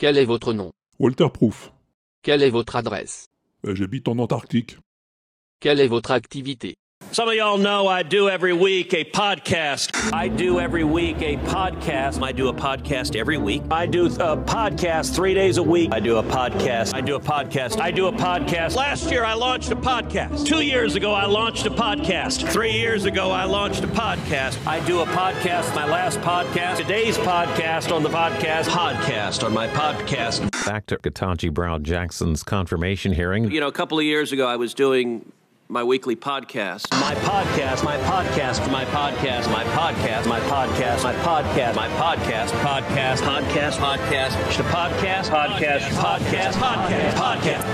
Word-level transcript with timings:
Quel 0.00 0.16
est 0.16 0.24
votre 0.24 0.54
nom? 0.54 0.72
Walter 0.98 1.28
Proof. 1.30 1.74
Quelle 2.22 2.42
est 2.42 2.48
votre 2.48 2.74
adresse? 2.76 3.26
Euh, 3.66 3.74
J'habite 3.74 4.08
en 4.08 4.16
Antarctique. 4.18 4.78
Quelle 5.60 5.78
est 5.78 5.88
votre 5.88 6.10
activité? 6.12 6.76
Some 7.12 7.28
of 7.28 7.34
y'all 7.34 7.58
know 7.58 7.88
I 7.88 8.04
do 8.04 8.28
every 8.28 8.52
week 8.52 8.94
a 8.94 9.04
podcast. 9.04 10.12
I 10.12 10.28
do 10.28 10.60
every 10.60 10.84
week 10.84 11.20
a 11.22 11.38
podcast. 11.38 12.22
I 12.22 12.30
do 12.30 12.46
a 12.46 12.52
podcast 12.54 13.16
every 13.16 13.36
week. 13.36 13.62
I 13.68 13.86
do 13.86 14.06
a 14.06 14.36
podcast 14.36 15.12
three 15.12 15.34
days 15.34 15.56
a 15.56 15.62
week. 15.62 15.92
I 15.92 15.98
do 15.98 16.18
a 16.18 16.22
podcast. 16.22 16.94
I 16.94 17.00
do 17.00 17.16
a 17.16 17.20
podcast. 17.20 17.80
I 17.80 17.90
do 17.90 18.06
a 18.06 18.12
podcast. 18.12 18.76
Last 18.76 19.10
year 19.10 19.24
I 19.24 19.34
launched 19.34 19.72
a 19.72 19.76
podcast. 19.76 20.46
Two 20.46 20.60
years 20.60 20.94
ago 20.94 21.12
I 21.12 21.26
launched 21.26 21.66
a 21.66 21.70
podcast. 21.70 22.48
Three 22.48 22.72
years 22.72 23.06
ago 23.06 23.32
I 23.32 23.42
launched 23.42 23.82
a 23.82 23.88
podcast. 23.88 24.64
I 24.64 24.78
do 24.86 25.00
a 25.00 25.06
podcast. 25.06 25.74
My 25.74 25.86
last 25.86 26.20
podcast. 26.20 26.76
Today's 26.76 27.18
podcast 27.18 27.92
on 27.92 28.04
the 28.04 28.08
podcast. 28.08 28.66
Podcast 28.66 29.44
on 29.44 29.52
my 29.52 29.66
podcast. 29.66 30.48
Back 30.64 30.86
to 30.86 30.96
Katanji 30.96 31.52
Brown 31.52 31.82
Jackson's 31.82 32.44
confirmation 32.44 33.12
hearing. 33.12 33.50
You 33.50 33.58
know, 33.58 33.68
a 33.68 33.72
couple 33.72 33.98
of 33.98 34.04
years 34.04 34.30
ago 34.30 34.46
I 34.46 34.54
was 34.54 34.74
doing 34.74 35.32
my 35.70 35.84
weekly 35.84 36.16
podcast. 36.16 36.90
My 36.98 37.14
podcast, 37.14 37.84
my 37.84 37.96
podcast, 37.98 38.68
my 38.72 38.84
podcast, 38.86 39.48
my 39.52 39.62
podcast, 39.66 40.26
my 40.26 40.40
podcast, 40.40 41.04
my 41.04 41.14
podcast, 41.14 41.76
my 41.76 41.88
podcast, 41.90 42.50
podcast, 42.64 43.22
podcast, 43.22 43.78
podcast, 43.78 44.56
the 44.56 44.64
podcast, 44.64 45.30
podcast, 45.30 45.88
podcast, 45.94 46.58
podcast, 46.58 47.14
podcast. 47.14 47.66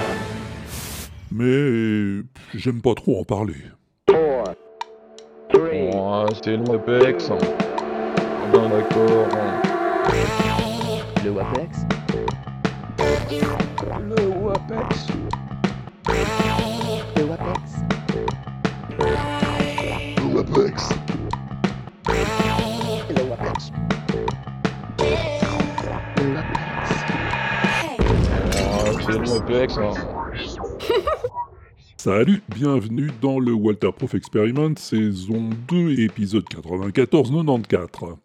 Mais 1.33 2.23
j'aime 2.55 2.83
pas 2.83 2.95
trop 2.95 3.21
en 3.21 3.25
parler. 3.25 3.55
Oh, 4.13 4.45
c'est 6.45 6.57
le 6.57 6.65
WebEx. 6.65 7.31
Bon, 8.53 8.69
d'accord. 8.69 9.29
Le 11.25 11.31
WAPEX 11.31 11.79
Le 14.07 14.17
WebEx. 14.45 15.07
Oh, 26.27 26.33
le 29.09 29.19
WebEx. 29.19 29.75
Salut, 31.97 32.43
bienvenue 32.53 33.11
dans 33.21 33.39
le 33.39 33.53
Walter 33.53 33.91
Proof 33.97 34.17
Experiment, 34.17 34.75
saison 34.77 35.51
2, 35.69 36.01
épisode 36.01 36.45
94-94. 36.45 38.17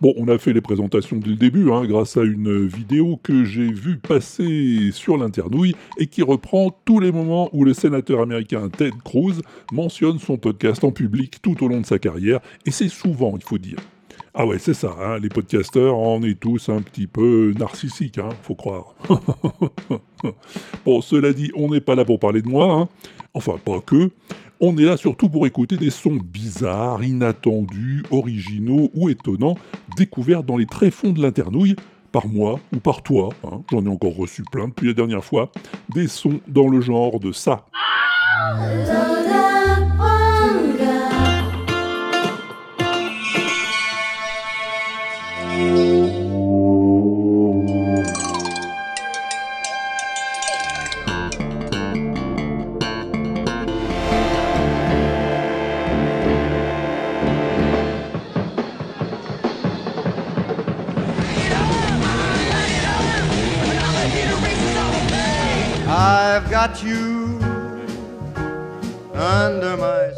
Bon, 0.00 0.12
on 0.18 0.28
a 0.28 0.36
fait 0.36 0.52
les 0.52 0.60
présentations 0.60 1.16
dès 1.16 1.30
le 1.30 1.36
début, 1.36 1.72
hein, 1.72 1.86
grâce 1.86 2.18
à 2.18 2.22
une 2.22 2.66
vidéo 2.66 3.18
que 3.22 3.44
j'ai 3.44 3.72
vue 3.72 3.96
passer 3.96 4.90
sur 4.92 5.16
l'internouille 5.16 5.74
et 5.96 6.06
qui 6.06 6.22
reprend 6.22 6.70
tous 6.84 7.00
les 7.00 7.12
moments 7.12 7.48
où 7.54 7.64
le 7.64 7.72
sénateur 7.72 8.20
américain 8.20 8.68
Ted 8.68 8.96
Cruz 9.04 9.40
mentionne 9.72 10.18
son 10.18 10.36
podcast 10.36 10.84
en 10.84 10.90
public 10.90 11.40
tout 11.40 11.64
au 11.64 11.68
long 11.68 11.80
de 11.80 11.86
sa 11.86 11.98
carrière, 11.98 12.40
et 12.66 12.70
c'est 12.70 12.88
souvent, 12.88 13.32
il 13.36 13.42
faut 13.42 13.58
dire. 13.58 13.78
Ah 14.40 14.46
ouais, 14.46 14.60
c'est 14.60 14.72
ça, 14.72 14.94
hein, 15.00 15.18
les 15.18 15.28
podcasteurs, 15.28 15.98
on 15.98 16.22
est 16.22 16.38
tous 16.38 16.68
un 16.68 16.80
petit 16.80 17.08
peu 17.08 17.52
narcissiques, 17.58 18.18
hein, 18.18 18.28
faut 18.44 18.54
croire. 18.54 18.94
bon, 20.86 21.00
cela 21.00 21.32
dit, 21.32 21.50
on 21.56 21.70
n'est 21.70 21.80
pas 21.80 21.96
là 21.96 22.04
pour 22.04 22.20
parler 22.20 22.40
de 22.40 22.48
moi, 22.48 22.72
hein. 22.72 22.88
enfin 23.34 23.56
pas 23.64 23.80
que. 23.80 24.12
On 24.60 24.78
est 24.78 24.84
là 24.84 24.96
surtout 24.96 25.28
pour 25.28 25.44
écouter 25.48 25.76
des 25.76 25.90
sons 25.90 26.20
bizarres, 26.22 27.02
inattendus, 27.02 28.04
originaux 28.12 28.90
ou 28.94 29.08
étonnants, 29.08 29.56
découverts 29.96 30.44
dans 30.44 30.56
les 30.56 30.66
tréfonds 30.66 31.10
de 31.10 31.20
l'internouille, 31.20 31.74
par 32.12 32.28
moi 32.28 32.60
ou 32.72 32.78
par 32.78 33.02
toi, 33.02 33.30
hein, 33.42 33.62
j'en 33.72 33.84
ai 33.86 33.88
encore 33.88 34.14
reçu 34.14 34.44
plein 34.52 34.68
depuis 34.68 34.86
la 34.86 34.94
dernière 34.94 35.24
fois, 35.24 35.50
des 35.92 36.06
sons 36.06 36.38
dans 36.46 36.68
le 36.68 36.80
genre 36.80 37.18
de 37.18 37.32
ça. 37.32 37.66
I've 66.38 66.48
got 66.52 66.84
you 66.84 67.40
under 69.12 69.76
my 69.76 70.12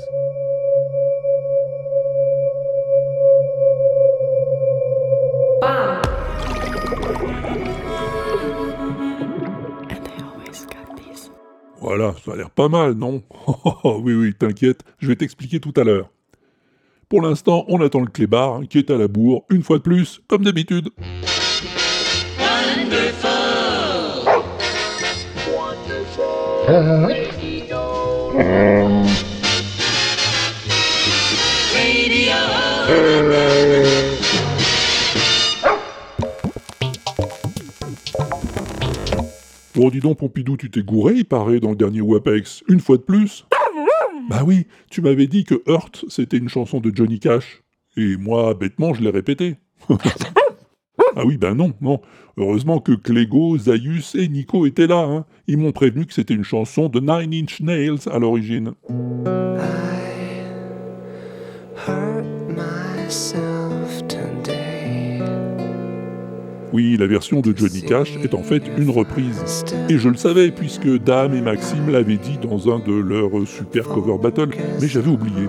Voilà, 11.80 12.14
ça 12.22 12.32
a 12.32 12.36
l'air 12.36 12.50
pas 12.50 12.69
mal, 12.69 12.92
non? 12.92 13.22
Oui, 13.84 14.12
oui, 14.12 14.34
t'inquiète, 14.38 14.82
je 14.98 15.09
vais 15.09 15.16
t'expliquer 15.16 15.59
tout 15.59 15.72
à 15.76 15.84
l'heure. 15.84 16.10
Pour 17.09 17.22
l'instant, 17.22 17.64
on 17.69 17.80
attend 17.80 18.00
le 18.00 18.09
clébard, 18.09 18.56
hein, 18.56 18.66
qui 18.69 18.76
est 18.76 18.91
à 18.91 18.98
la 18.98 19.09
bourre, 19.09 19.44
une 19.48 19.62
fois 19.62 19.78
de 19.78 19.82
plus, 19.82 20.20
comme 20.28 20.44
d'habitude. 20.44 20.91
Bon, 26.70 26.76
dis 39.88 39.98
donc, 39.98 40.19
Pompidou, 40.19 40.56
tu 40.56 40.70
t'es 40.70 40.82
gouré, 40.82 41.14
il 41.14 41.25
paraît, 41.25 41.59
dans 41.59 41.70
le 41.70 41.76
dernier 41.76 42.03
WAPEX, 42.03 42.62
une 42.69 42.78
fois 42.78 42.98
de 42.98 43.03
plus 43.03 43.47
Bah 44.28 44.42
oui, 44.47 44.69
tu 44.91 45.00
m'avais 45.00 45.26
dit 45.26 45.42
que 45.42 45.60
Hurt, 45.66 46.04
c'était 46.09 46.36
une 46.36 46.48
chanson 46.48 46.78
de 46.78 46.94
Johnny 46.94 47.19
Cash. 47.19 47.64
Et 47.97 48.16
moi, 48.16 48.54
bêtement, 48.54 48.94
je 48.94 49.03
l'ai 49.03 49.10
répété. 49.10 49.56
ah 51.16 51.25
oui, 51.25 51.37
ben 51.37 51.54
non, 51.54 51.72
non. 51.81 52.00
Heureusement 52.37 52.81
que 52.81 52.93
Clégo, 52.93 53.59
Zaius 53.59 54.15
et 54.15 54.28
Nico 54.28 54.66
étaient 54.66 54.87
là. 54.87 55.00
hein. 55.00 55.25
Ils 55.47 55.59
m'ont 55.59 55.72
prévenu 55.72 56.06
que 56.06 56.15
c'était 56.15 56.34
une 56.34 56.44
chanson 56.44 56.88
de 56.88 57.00
Nine 57.00 57.34
Inch 57.44 57.60
Nails 57.60 58.09
à 58.10 58.19
l'origine. 58.19 58.72
Oui, 66.72 66.97
la 66.97 67.06
version 67.09 67.41
de 67.41 67.53
Johnny 67.56 67.82
Cash 67.82 68.16
est 68.22 68.32
en 68.34 68.42
fait 68.44 68.62
une 68.78 68.91
reprise. 68.91 69.65
Et 69.88 69.98
je 69.98 70.09
le 70.09 70.15
savais, 70.16 70.53
puisque 70.53 70.88
Dame 71.03 71.34
et 71.34 71.41
Maxime 71.41 71.91
l'avaient 71.91 72.16
dit 72.16 72.38
dans 72.38 72.72
un 72.72 72.78
de 72.78 72.92
leurs 72.92 73.47
super 73.47 73.88
cover 73.88 74.19
battle, 74.22 74.50
mais 74.81 74.87
j'avais 74.87 75.10
oublié. 75.10 75.48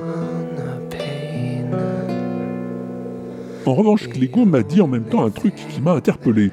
En 3.66 3.75
revanche, 3.75 4.07
Clégo 4.07 4.45
m'a 4.45 4.63
dit 4.63 4.81
en 4.81 4.88
même 4.88 5.03
temps 5.03 5.23
un 5.23 5.29
truc 5.29 5.53
qui 5.55 5.81
m'a 5.81 5.94
interpellé. 5.94 6.51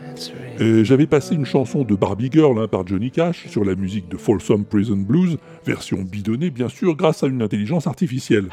J'avais 0.59 1.07
passé 1.07 1.35
une 1.35 1.47
chanson 1.47 1.85
de 1.85 1.95
Barbie 1.95 2.31
Girl 2.33 2.59
hein, 2.59 2.67
par 2.69 2.87
Johnny 2.87 3.11
Cash 3.11 3.47
sur 3.49 3.65
la 3.65 3.75
musique 3.75 4.09
de 4.09 4.17
Folsom 4.17 4.65
Prison 4.65 4.97
Blues, 4.97 5.39
version 5.65 5.99
bidonnée 6.03 6.51
bien 6.51 6.69
sûr 6.69 6.97
grâce 6.97 7.23
à 7.23 7.29
une 7.29 7.43
intelligence 7.43 7.87
artificielle. 7.87 8.49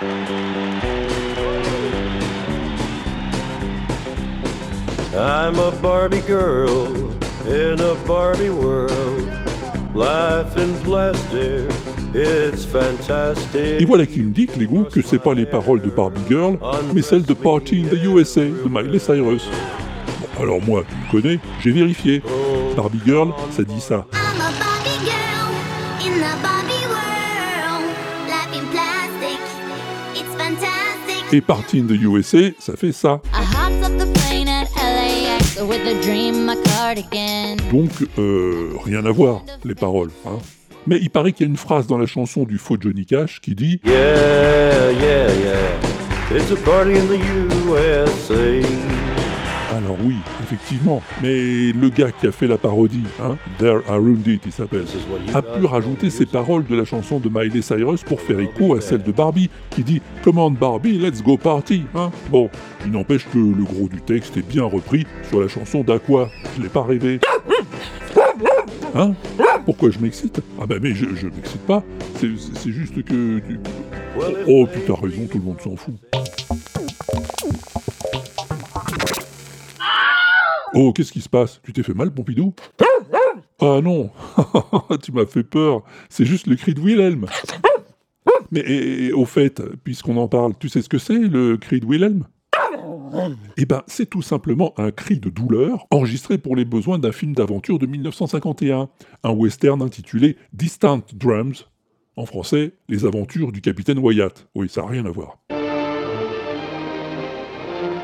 Et 13.80 13.84
voilà 13.86 14.06
qui 14.06 14.22
me 14.22 14.32
dit, 14.32 14.48
Clégo, 14.48 14.86
que 14.92 15.02
c'est 15.02 15.20
pas 15.20 15.34
les 15.34 15.46
paroles 15.46 15.82
de 15.82 15.90
Barbie 15.90 16.22
Girl, 16.30 16.58
mais 16.94 17.02
celles 17.02 17.24
de 17.24 17.34
Party 17.34 17.84
in 17.84 17.90
the 17.94 18.04
USA 18.06 18.42
de 18.42 18.70
Miley 18.70 19.00
Cyrus. 19.00 19.50
Bon, 20.22 20.42
alors 20.44 20.62
moi, 20.62 20.84
tu 20.88 21.18
me 21.18 21.22
connais, 21.22 21.40
j'ai 21.62 21.72
vérifié. 21.72 22.22
Barbie 22.78 23.02
Girl, 23.06 23.34
ça 23.52 23.64
dit 23.64 23.82
ça. 23.82 24.06
Et 31.34 31.42
Party 31.42 31.80
in 31.80 31.88
the 31.88 32.00
USA, 32.02 32.52
ça 32.60 32.78
fait 32.78 32.94
ça. 32.94 33.20
Donc, 37.74 37.90
euh, 38.18 38.70
rien 38.86 39.06
à 39.06 39.12
voir, 39.12 39.42
les 39.66 39.76
paroles. 39.76 40.12
Hein. 40.26 40.38
Mais 40.88 41.00
il 41.02 41.10
paraît 41.10 41.32
qu'il 41.32 41.46
y 41.46 41.50
a 41.50 41.52
une 41.52 41.58
phrase 41.58 41.88
dans 41.88 41.98
la 41.98 42.06
chanson 42.06 42.44
du 42.44 42.58
faux 42.58 42.78
Johnny 42.80 43.06
Cash 43.06 43.42
qui 43.42 43.56
dit 43.56 43.80
Yeah, 43.86 44.92
yeah, 44.92 45.34
yeah. 45.34 46.38
It's 46.38 46.52
a 46.52 46.56
party 46.56 46.98
in 46.98 47.06
the 47.08 47.20
USA. 47.20 48.62
Alors 49.76 49.98
oui, 50.04 50.16
effectivement, 50.44 51.02
mais 51.22 51.72
le 51.72 51.90
gars 51.90 52.12
qui 52.12 52.28
a 52.28 52.32
fait 52.32 52.48
la 52.48 52.58
parodie, 52.58 53.04
hein, 53.22 53.36
There 53.58 53.82
Around 53.90 54.26
It, 54.26 54.42
il 54.46 54.52
s'appelle, 54.52 54.86
a 55.34 55.42
pu 55.42 55.66
rajouter 55.66 56.10
ces 56.10 56.26
paroles 56.26 56.66
de 56.66 56.76
la 56.76 56.86
chanson 56.86 57.20
de 57.20 57.30
Miley 57.30 57.62
Cyrus 57.62 58.04
pour 58.04 58.22
faire 58.22 58.40
écho 58.40 58.76
à 58.76 58.82
celle 58.82 59.04
de 59.04 59.12
Barbie, 59.12 59.50
qui 59.72 59.84
dit 59.84 60.02
«Come 60.24 60.38
on 60.38 60.52
Barbie, 60.52 60.98
let's 60.98 61.22
go 61.22 61.36
party 61.36 61.84
hein 61.94 62.12
Bon, 62.30 62.50
il 62.86 62.92
n'empêche 62.92 63.26
que 63.26 63.38
le 63.38 63.64
gros 63.64 63.90
du 63.90 64.02
texte 64.02 64.38
est 64.38 64.48
bien 64.48 64.64
repris 64.64 65.06
sur 65.30 65.42
la 65.42 65.48
chanson 65.48 65.84
d'Aqua, 65.84 66.30
je 66.56 66.64
l'ai 66.64 66.70
pas 66.70 66.84
rêvé. 66.84 67.20
Hein 68.96 69.14
Pourquoi 69.66 69.90
je 69.90 70.00
m'excite? 70.00 70.42
Ah 70.60 70.66
bah 70.66 70.76
mais 70.82 70.94
je, 70.96 71.06
je 71.16 71.28
m'excite 71.28 71.62
pas, 71.62 71.84
c'est 72.16 72.72
juste 72.72 73.04
que... 73.04 73.40
tu- 73.40 73.60
Oh, 74.48 74.66
t'as 74.88 74.96
raison, 74.96 75.28
tout 75.30 75.38
le 75.38 75.44
monde 75.44 75.60
s'en 75.62 75.76
fout. 75.76 75.96
Oh, 80.74 80.92
qu'est-ce 80.94 81.12
qui 81.12 81.22
se 81.22 81.30
passe? 81.30 81.60
Tu 81.64 81.74
t'es 81.74 81.84
fait 81.84 81.94
mal, 81.94 82.12
Pompidou? 82.12 82.54
Ah 83.62 83.80
non 83.82 84.10
Tu 85.02 85.12
m'as 85.12 85.26
fait 85.26 85.44
peur. 85.44 85.84
C'est 86.10 86.26
juste 86.26 86.48
le 86.48 86.56
cri 86.56 86.74
de 86.74 86.82
Wilhelm. 86.82 87.26
Mais 88.52 88.60
et- 88.62 89.06
et 89.06 89.14
au 89.14 89.26
fait, 89.26 89.62
puisqu'on 89.84 90.18
en 90.18 90.28
parle, 90.28 90.54
tu 90.60 90.70
sais 90.70 90.82
ce 90.82 90.90
que 90.90 90.98
c'est, 90.98 91.18
le 91.18 91.58
cri 91.58 91.80
de 91.80 91.86
Wilhelm? 91.86 92.26
Eh 93.58 93.66
ben, 93.66 93.84
c'est 93.88 94.10
tout 94.10 94.22
simplement 94.22 94.74
un 94.78 94.92
cri 94.92 95.20
de 95.20 95.30
douleur 95.30 95.88
enregistré 95.92 96.38
pour 96.38 96.56
les 96.56 96.66
besoins 96.66 97.00
d'un 97.00 97.12
film 97.12 97.34
d'aventure 97.34 97.80
de 97.80 97.86
1951, 97.86 98.90
un 99.24 99.32
western 99.32 99.82
intitulé 99.82 100.38
Distant 100.54 101.02
Drums. 101.14 101.66
En 102.18 102.26
français, 102.26 102.74
Les 102.88 103.06
aventures 103.06 103.52
du 103.52 103.62
capitaine 103.62 104.00
Wyatt. 104.00 104.48
Oui, 104.56 104.70
ça 104.70 104.82
n'a 104.82 104.88
rien 104.88 105.06
à 105.06 105.12
voir. 105.12 105.38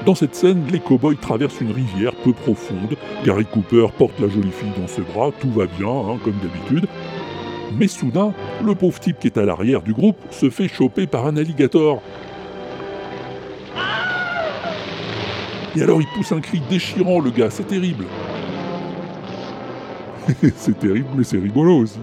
Dans 0.05 0.15
cette 0.15 0.33
scène, 0.33 0.65
les 0.71 0.79
cow-boys 0.79 1.15
traversent 1.15 1.61
une 1.61 1.71
rivière 1.71 2.15
peu 2.23 2.33
profonde. 2.33 2.97
Gary 3.23 3.45
Cooper 3.45 3.87
porte 3.97 4.19
la 4.19 4.27
jolie 4.27 4.51
fille 4.51 4.71
dans 4.75 4.87
ses 4.87 5.03
bras, 5.03 5.31
tout 5.39 5.51
va 5.51 5.67
bien, 5.67 5.87
hein, 5.87 6.19
comme 6.23 6.33
d'habitude. 6.41 6.87
Mais 7.77 7.87
soudain, 7.87 8.33
le 8.65 8.73
pauvre 8.73 8.99
type 8.99 9.19
qui 9.19 9.27
est 9.27 9.37
à 9.37 9.45
l'arrière 9.45 9.83
du 9.83 9.93
groupe 9.93 10.17
se 10.31 10.49
fait 10.49 10.67
choper 10.67 11.05
par 11.07 11.27
un 11.27 11.37
alligator. 11.37 12.01
Et 15.75 15.81
alors 15.81 16.01
il 16.01 16.07
pousse 16.07 16.31
un 16.31 16.41
cri 16.41 16.61
déchirant, 16.69 17.19
le 17.19 17.31
gars, 17.31 17.49
c'est 17.49 17.67
terrible. 17.67 18.05
c'est 20.55 20.77
terrible, 20.77 21.07
mais 21.15 21.23
c'est 21.23 21.39
rigolo 21.39 21.77
aussi. 21.77 21.99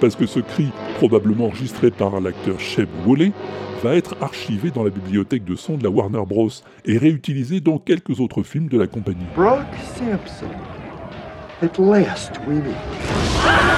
Parce 0.00 0.14
que 0.14 0.26
ce 0.26 0.40
cri, 0.40 0.68
probablement 0.96 1.46
enregistré 1.46 1.90
par 1.90 2.20
l'acteur 2.20 2.60
Sheb 2.60 2.88
Woolley, 3.04 3.32
va 3.82 3.96
être 3.96 4.16
archivé 4.20 4.70
dans 4.70 4.84
la 4.84 4.90
bibliothèque 4.90 5.44
de 5.44 5.56
son 5.56 5.76
de 5.76 5.82
la 5.82 5.90
Warner 5.90 6.22
Bros. 6.26 6.48
et 6.84 6.96
réutilisé 6.96 7.60
dans 7.60 7.78
quelques 7.78 8.20
autres 8.20 8.42
films 8.42 8.68
de 8.68 8.78
la 8.78 8.86
compagnie. 8.86 9.26
Brock 9.36 9.66
Sampson. 9.96 10.46
At 11.62 11.78
last 11.78 12.40
we 12.46 12.56
meet. 12.56 13.73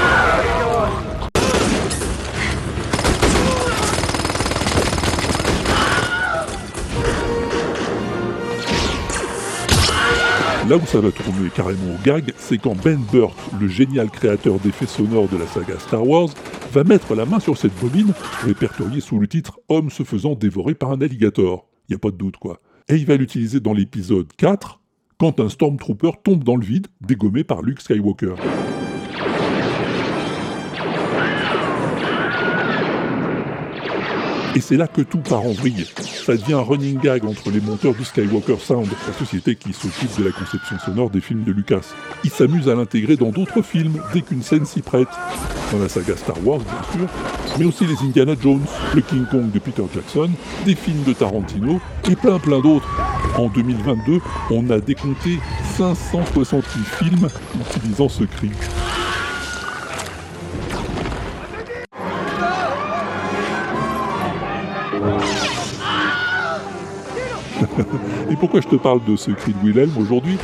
Là 10.68 10.78
où 10.78 10.84
ça 10.84 11.00
va 11.00 11.12
tourner 11.12 11.48
carrément 11.54 11.94
au 11.94 12.04
gag, 12.04 12.32
c'est 12.38 12.58
quand 12.58 12.74
Ben 12.82 12.98
Burt, 13.12 13.36
le 13.60 13.68
génial 13.68 14.10
créateur 14.10 14.58
d'effets 14.58 14.86
sonores 14.86 15.28
de 15.28 15.36
la 15.36 15.46
saga 15.46 15.78
Star 15.78 16.04
Wars, 16.04 16.30
va 16.72 16.82
mettre 16.82 17.14
la 17.14 17.24
main 17.24 17.38
sur 17.38 17.56
cette 17.56 17.78
bobine, 17.80 18.12
répertoriée 18.44 19.00
sous 19.00 19.20
le 19.20 19.28
titre 19.28 19.60
Homme 19.68 19.90
se 19.90 20.02
faisant 20.02 20.34
dévorer 20.34 20.74
par 20.74 20.90
un 20.90 21.00
alligator. 21.00 21.68
Y 21.88 21.94
a 21.94 21.98
pas 21.98 22.10
de 22.10 22.16
doute 22.16 22.38
quoi. 22.38 22.60
Et 22.88 22.96
il 22.96 23.06
va 23.06 23.16
l'utiliser 23.16 23.60
dans 23.60 23.74
l'épisode 23.74 24.26
4, 24.36 24.80
quand 25.18 25.38
un 25.38 25.48
Stormtrooper 25.48 26.10
tombe 26.24 26.42
dans 26.42 26.56
le 26.56 26.66
vide, 26.66 26.88
dégommé 27.00 27.44
par 27.44 27.62
Luke 27.62 27.80
Skywalker. 27.80 28.34
Et 34.56 34.60
c'est 34.60 34.78
là 34.78 34.86
que 34.86 35.02
tout 35.02 35.18
part 35.18 35.42
en 35.42 35.52
vrille. 35.52 35.84
Ça 36.24 36.34
devient 36.34 36.54
un 36.54 36.62
running 36.62 36.98
gag 36.98 37.26
entre 37.26 37.50
les 37.50 37.60
monteurs 37.60 37.92
du 37.92 38.06
Skywalker 38.06 38.56
Sound, 38.58 38.88
la 39.06 39.12
société 39.12 39.54
qui 39.54 39.74
s'occupe 39.74 40.18
de 40.18 40.24
la 40.24 40.32
conception 40.32 40.78
sonore 40.78 41.10
des 41.10 41.20
films 41.20 41.44
de 41.44 41.52
Lucas. 41.52 41.82
Ils 42.24 42.30
s'amusent 42.30 42.70
à 42.70 42.74
l'intégrer 42.74 43.16
dans 43.16 43.28
d'autres 43.28 43.60
films 43.60 44.00
dès 44.14 44.22
qu'une 44.22 44.40
scène 44.42 44.64
s'y 44.64 44.80
prête. 44.80 45.08
Dans 45.72 45.78
la 45.78 45.90
saga 45.90 46.16
Star 46.16 46.38
Wars, 46.42 46.60
bien 46.60 46.98
sûr, 46.98 47.08
mais 47.58 47.66
aussi 47.66 47.84
les 47.84 47.98
Indiana 48.02 48.32
Jones, 48.40 48.64
le 48.94 49.02
King 49.02 49.26
Kong 49.30 49.50
de 49.50 49.58
Peter 49.58 49.82
Jackson, 49.94 50.30
des 50.64 50.74
films 50.74 51.02
de 51.02 51.12
Tarantino 51.12 51.78
et 52.10 52.16
plein 52.16 52.38
plein 52.38 52.60
d'autres. 52.60 52.88
En 53.36 53.48
2022, 53.48 54.20
on 54.52 54.70
a 54.70 54.80
décompté 54.80 55.38
568 55.76 56.64
films 56.98 57.28
utilisant 57.60 58.08
ce 58.08 58.24
cri. 58.24 58.52
Et 68.30 68.36
pourquoi 68.36 68.60
je 68.60 68.68
te 68.68 68.76
parle 68.76 69.04
de 69.04 69.16
ce 69.16 69.30
cri 69.30 69.52
de 69.52 69.58
Wilhelm 69.66 69.96
aujourd'hui 69.98 70.36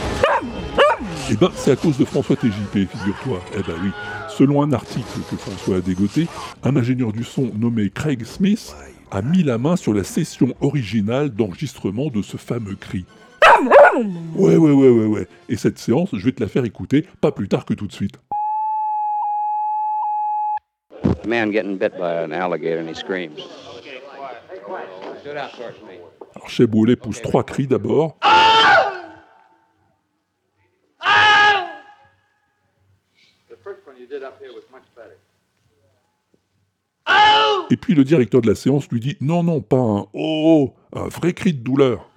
Eh 1.30 1.36
ben, 1.36 1.50
c'est 1.54 1.72
à 1.72 1.76
cause 1.76 1.98
de 1.98 2.04
François 2.04 2.36
TJP, 2.36 2.88
figure-toi. 2.88 3.40
Eh 3.54 3.62
ben 3.62 3.74
oui. 3.82 3.90
Selon 4.28 4.62
un 4.62 4.72
article 4.72 5.20
que 5.30 5.36
François 5.36 5.76
a 5.76 5.80
dégoté, 5.80 6.26
un 6.62 6.76
ingénieur 6.76 7.12
du 7.12 7.24
son 7.24 7.50
nommé 7.58 7.90
Craig 7.90 8.24
Smith 8.24 8.74
a 9.10 9.20
mis 9.20 9.42
la 9.42 9.58
main 9.58 9.76
sur 9.76 9.92
la 9.92 10.04
session 10.04 10.54
originale 10.62 11.28
d'enregistrement 11.30 12.06
de 12.08 12.22
ce 12.22 12.36
fameux 12.38 12.76
cri. 12.76 13.04
Ouais, 14.34 14.56
ouais, 14.56 14.70
ouais, 14.72 14.88
ouais, 14.88 15.06
ouais. 15.06 15.28
Et 15.48 15.56
cette 15.56 15.78
séance, 15.78 16.08
je 16.14 16.24
vais 16.24 16.32
te 16.32 16.42
la 16.42 16.48
faire 16.48 16.64
écouter 16.64 17.06
pas 17.20 17.30
plus 17.30 17.48
tard 17.48 17.64
que 17.66 17.74
tout 17.74 17.86
de 17.86 17.92
suite. 17.92 18.18
A 21.04 21.26
man 21.28 21.52
getting 21.52 21.78
bit 21.78 21.92
by 21.98 22.24
an 22.24 22.32
alligator 22.32 22.80
and 22.80 22.88
he 22.88 22.94
screams. 22.94 23.36
Sit 25.22 25.36
out 25.36 25.52
towards 25.52 25.80
me. 25.86 26.00
Alors, 26.44 26.96
pousse 27.00 27.22
trois 27.22 27.44
cris 27.44 27.66
d'abord. 27.66 28.18
Et 37.70 37.76
puis 37.76 37.94
le 37.94 38.04
directeur 38.04 38.42
de 38.42 38.48
la 38.48 38.54
séance 38.54 38.88
lui 38.90 39.00
dit 39.00 39.16
non, 39.20 39.42
non, 39.42 39.60
pas 39.60 39.76
un 39.76 40.06
oh, 40.12 40.74
un 40.92 41.08
vrai 41.08 41.32
cri 41.32 41.54
de 41.54 41.62
douleur. 41.62 42.08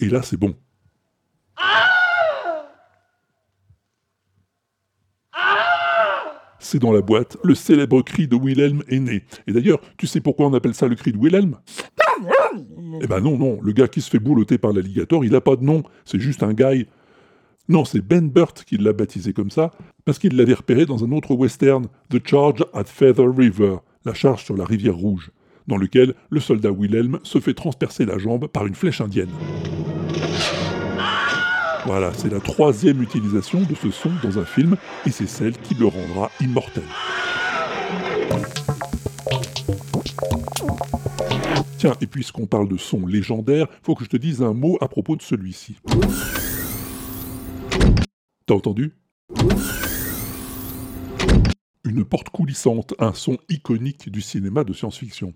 Et 0.00 0.08
là, 0.08 0.22
c'est 0.22 0.36
bon. 0.36 0.54
C'est 6.70 6.78
dans 6.78 6.92
la 6.92 7.00
boîte, 7.00 7.38
le 7.44 7.54
célèbre 7.54 8.02
cri 8.02 8.28
de 8.28 8.36
Wilhelm 8.36 8.82
est 8.88 8.98
né. 8.98 9.24
Et 9.46 9.52
d'ailleurs, 9.52 9.80
tu 9.96 10.06
sais 10.06 10.20
pourquoi 10.20 10.48
on 10.48 10.52
appelle 10.52 10.74
ça 10.74 10.86
le 10.86 10.96
cri 10.96 11.12
de 11.12 11.16
Wilhelm? 11.16 11.56
Eh 13.00 13.06
ben 13.06 13.20
non, 13.20 13.38
non, 13.38 13.58
le 13.62 13.72
gars 13.72 13.88
qui 13.88 14.02
se 14.02 14.10
fait 14.10 14.18
boulotter 14.18 14.58
par 14.58 14.74
l'alligator, 14.74 15.24
il 15.24 15.34
a 15.34 15.40
pas 15.40 15.56
de 15.56 15.64
nom, 15.64 15.82
c'est 16.04 16.20
juste 16.20 16.42
un 16.42 16.52
guy. 16.52 16.86
Non, 17.70 17.86
c'est 17.86 18.06
Ben 18.06 18.28
Burt 18.28 18.64
qui 18.66 18.76
l'a 18.76 18.92
baptisé 18.92 19.32
comme 19.32 19.50
ça, 19.50 19.70
parce 20.04 20.18
qu'il 20.18 20.36
l'avait 20.36 20.52
repéré 20.52 20.84
dans 20.84 21.02
un 21.02 21.12
autre 21.12 21.34
western, 21.34 21.86
The 22.10 22.18
Charge 22.22 22.62
at 22.74 22.84
Feather 22.84 23.34
River, 23.34 23.76
la 24.04 24.12
charge 24.12 24.44
sur 24.44 24.54
la 24.54 24.66
rivière 24.66 24.96
rouge, 24.96 25.30
dans 25.68 25.78
lequel 25.78 26.12
le 26.28 26.38
soldat 26.38 26.70
Wilhelm 26.70 27.18
se 27.22 27.40
fait 27.40 27.54
transpercer 27.54 28.04
la 28.04 28.18
jambe 28.18 28.46
par 28.46 28.66
une 28.66 28.74
flèche 28.74 29.00
indienne. 29.00 29.30
Voilà, 31.88 32.12
c'est 32.12 32.28
la 32.28 32.38
troisième 32.38 33.02
utilisation 33.02 33.62
de 33.62 33.74
ce 33.74 33.90
son 33.90 34.10
dans 34.22 34.38
un 34.38 34.44
film, 34.44 34.76
et 35.06 35.10
c'est 35.10 35.26
celle 35.26 35.56
qui 35.56 35.72
le 35.72 35.86
rendra 35.86 36.30
immortel. 36.38 36.82
Tiens, 41.78 41.94
et 42.02 42.06
puisqu'on 42.06 42.44
parle 42.44 42.68
de 42.68 42.76
son 42.76 43.06
légendaire, 43.06 43.68
faut 43.82 43.94
que 43.94 44.04
je 44.04 44.10
te 44.10 44.18
dise 44.18 44.42
un 44.42 44.52
mot 44.52 44.76
à 44.82 44.88
propos 44.88 45.16
de 45.16 45.22
celui-ci. 45.22 45.76
T'as 48.44 48.54
entendu? 48.54 48.92
Une 51.84 52.04
porte 52.04 52.28
coulissante, 52.28 52.92
un 52.98 53.14
son 53.14 53.38
iconique 53.48 54.10
du 54.10 54.20
cinéma 54.20 54.62
de 54.62 54.74
science-fiction. 54.74 55.32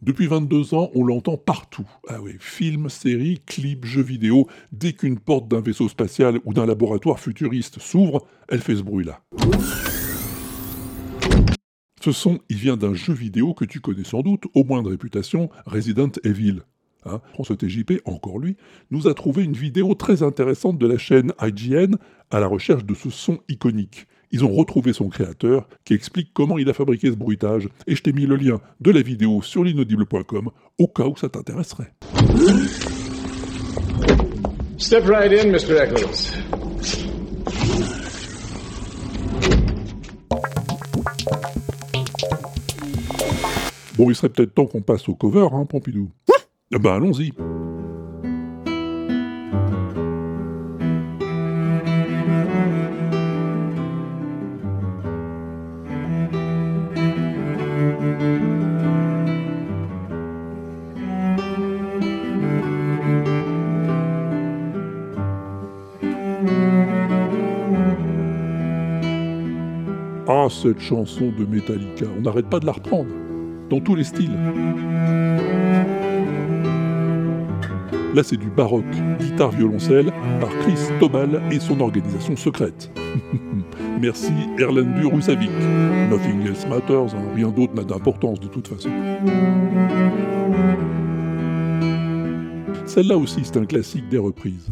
Depuis 0.00 0.28
22 0.28 0.74
ans, 0.74 0.90
on 0.94 1.04
l'entend 1.04 1.36
partout. 1.36 1.86
Ah 2.08 2.22
oui, 2.22 2.36
films, 2.38 2.88
séries, 2.88 3.40
clips, 3.44 3.84
jeux 3.84 4.02
vidéo. 4.02 4.46
Dès 4.70 4.92
qu'une 4.92 5.18
porte 5.18 5.48
d'un 5.48 5.60
vaisseau 5.60 5.88
spatial 5.88 6.38
ou 6.44 6.54
d'un 6.54 6.66
laboratoire 6.66 7.18
futuriste 7.18 7.80
s'ouvre, 7.80 8.24
elle 8.48 8.60
fait 8.60 8.76
ce 8.76 8.82
bruit-là. 8.82 9.20
Ce 12.00 12.12
son, 12.12 12.38
il 12.48 12.58
vient 12.58 12.76
d'un 12.76 12.94
jeu 12.94 13.12
vidéo 13.12 13.54
que 13.54 13.64
tu 13.64 13.80
connais 13.80 14.04
sans 14.04 14.22
doute, 14.22 14.44
au 14.54 14.62
moins 14.62 14.84
de 14.84 14.88
réputation, 14.88 15.50
Resident 15.66 16.12
Evil. 16.22 16.60
Hein, 17.04 17.20
François 17.32 17.56
TJP, 17.56 18.02
encore 18.04 18.38
lui, 18.38 18.56
nous 18.92 19.08
a 19.08 19.14
trouvé 19.14 19.42
une 19.42 19.54
vidéo 19.54 19.94
très 19.94 20.22
intéressante 20.22 20.78
de 20.78 20.86
la 20.86 20.98
chaîne 20.98 21.32
IGN 21.40 21.96
à 22.30 22.38
la 22.38 22.46
recherche 22.46 22.84
de 22.84 22.94
ce 22.94 23.10
son 23.10 23.40
iconique. 23.48 24.06
Ils 24.30 24.44
ont 24.44 24.52
retrouvé 24.52 24.92
son 24.92 25.08
créateur 25.08 25.68
qui 25.84 25.94
explique 25.94 26.30
comment 26.32 26.58
il 26.58 26.68
a 26.68 26.72
fabriqué 26.72 27.10
ce 27.10 27.16
bruitage, 27.16 27.68
et 27.86 27.94
je 27.94 28.02
t'ai 28.02 28.12
mis 28.12 28.26
le 28.26 28.36
lien 28.36 28.60
de 28.80 28.90
la 28.90 29.02
vidéo 29.02 29.42
sur 29.42 29.64
l'inaudible.com 29.64 30.50
au 30.78 30.88
cas 30.88 31.04
où 31.04 31.16
ça 31.16 31.28
t'intéresserait. 31.28 31.92
Step 34.76 35.04
right 35.06 35.32
in, 35.32 35.50
Mr. 35.50 35.76
Eccles. 35.82 36.48
Bon, 43.96 44.08
il 44.10 44.14
serait 44.14 44.28
peut-être 44.28 44.54
temps 44.54 44.66
qu'on 44.66 44.80
passe 44.80 45.08
au 45.08 45.14
cover, 45.16 45.48
hein, 45.52 45.64
Pompidou 45.64 46.08
ben 46.70 46.92
allons-y 46.92 47.32
cette 70.62 70.80
chanson 70.80 71.32
de 71.38 71.44
Metallica, 71.44 72.06
on 72.18 72.22
n'arrête 72.22 72.48
pas 72.48 72.58
de 72.58 72.66
la 72.66 72.72
reprendre, 72.72 73.10
dans 73.70 73.80
tous 73.80 73.94
les 73.94 74.02
styles. 74.02 74.36
Là, 78.14 78.22
c'est 78.24 78.36
du 78.36 78.50
baroque, 78.50 78.84
guitare-violoncelle, 79.20 80.12
par 80.40 80.50
Chris 80.60 80.78
Tobal 80.98 81.40
et 81.52 81.60
son 81.60 81.78
organisation 81.80 82.34
secrète. 82.34 82.90
Merci 84.00 84.32
Erlendur 84.58 85.12
Rusavic. 85.12 85.50
Nothing 86.10 86.46
else 86.48 86.66
matters, 86.66 87.14
hein, 87.14 87.22
rien 87.36 87.50
d'autre 87.50 87.74
n'a 87.74 87.84
d'importance 87.84 88.40
de 88.40 88.48
toute 88.48 88.66
façon. 88.66 88.90
Celle-là 92.86 93.16
aussi, 93.16 93.42
c'est 93.44 93.58
un 93.58 93.66
classique 93.66 94.08
des 94.08 94.18
reprises. 94.18 94.66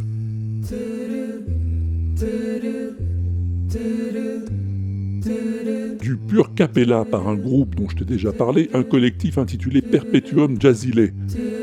Du 6.00 6.16
pur 6.16 6.54
capella 6.54 7.04
par 7.04 7.26
un 7.28 7.34
groupe 7.34 7.74
dont 7.74 7.88
je 7.88 7.96
t'ai 7.96 8.04
déjà 8.04 8.32
parlé, 8.32 8.70
un 8.74 8.82
collectif 8.82 9.38
intitulé 9.38 9.82
Perpetuum 9.82 10.60
Jazzile. 10.60 11.12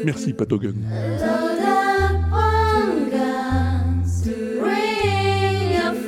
Merci 0.04 0.34
Patogen. 0.34 0.76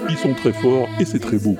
Ils 0.09 0.17
sont 0.17 0.33
très 0.33 0.53
forts 0.53 0.87
et 0.99 1.05
c'est 1.05 1.19
très 1.19 1.37
beau. 1.37 1.55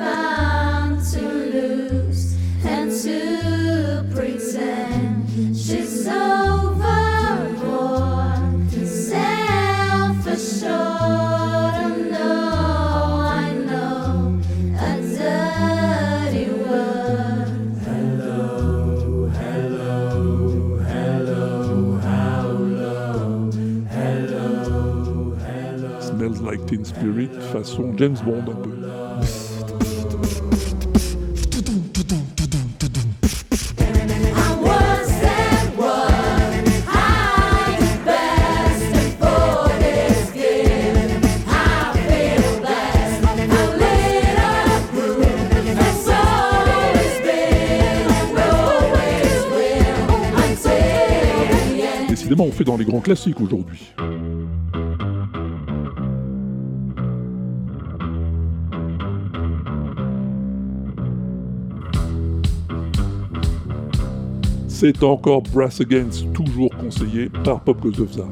James 27.98 28.18
Bond 28.26 28.44
un. 28.52 28.56
Décidément, 52.10 52.46
on 52.46 52.52
fait 52.52 52.64
dans 52.64 52.76
les 52.76 52.86
grands 52.86 53.00
classiques 53.02 53.40
aujourd'hui. 53.40 53.94
C'est 64.78 65.04
encore 65.04 65.42
Brass 65.42 65.80
Against, 65.80 66.34
toujours 66.34 66.70
conseillé 66.76 67.30
par 67.46 67.62
Pop 67.62 67.78
Za. 68.12 68.26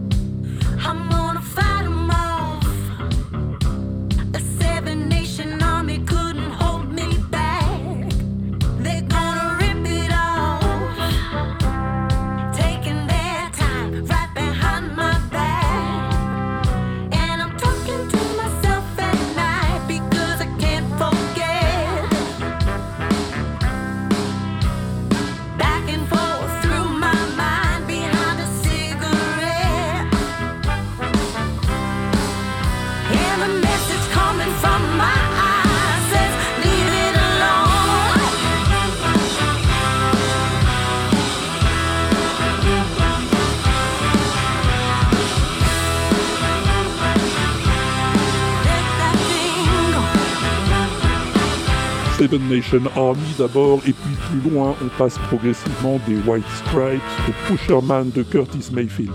Seven 52.33 52.49
Nation 52.49 52.81
Army 52.95 53.35
d'abord, 53.37 53.79
et 53.85 53.93
puis 53.93 54.15
plus 54.27 54.49
loin, 54.49 54.75
on 54.83 54.87
passe 54.97 55.19
progressivement 55.27 55.99
des 56.07 56.15
White 56.27 56.43
Stripes 56.65 56.99
au 57.29 57.31
Pusherman 57.47 58.09
de 58.09 58.23
Curtis 58.23 58.71
Mayfield. 58.73 59.11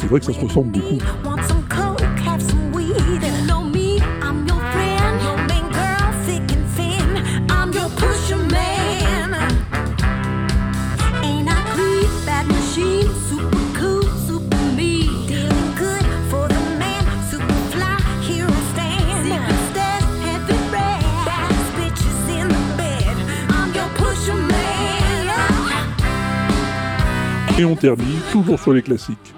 C'est 0.00 0.10
vrai 0.10 0.20
que 0.20 0.26
ça 0.26 0.32
se 0.32 0.40
ressemble 0.40 0.72
beaucoup. 0.72 1.33
Toujours 28.32 28.58
sur 28.58 28.72
les 28.72 28.80
classiques. 28.80 29.34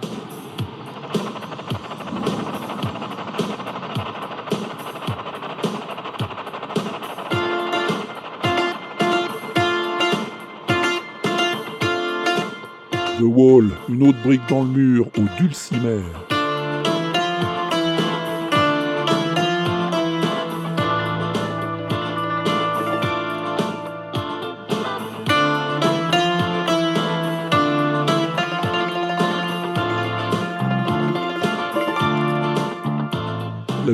The 13.18 13.22
Wall, 13.22 13.70
une 13.88 14.08
autre 14.08 14.18
brique 14.24 14.40
dans 14.48 14.62
le 14.62 14.68
mur, 14.68 15.08
au 15.18 15.42
dulcimer. 15.42 16.02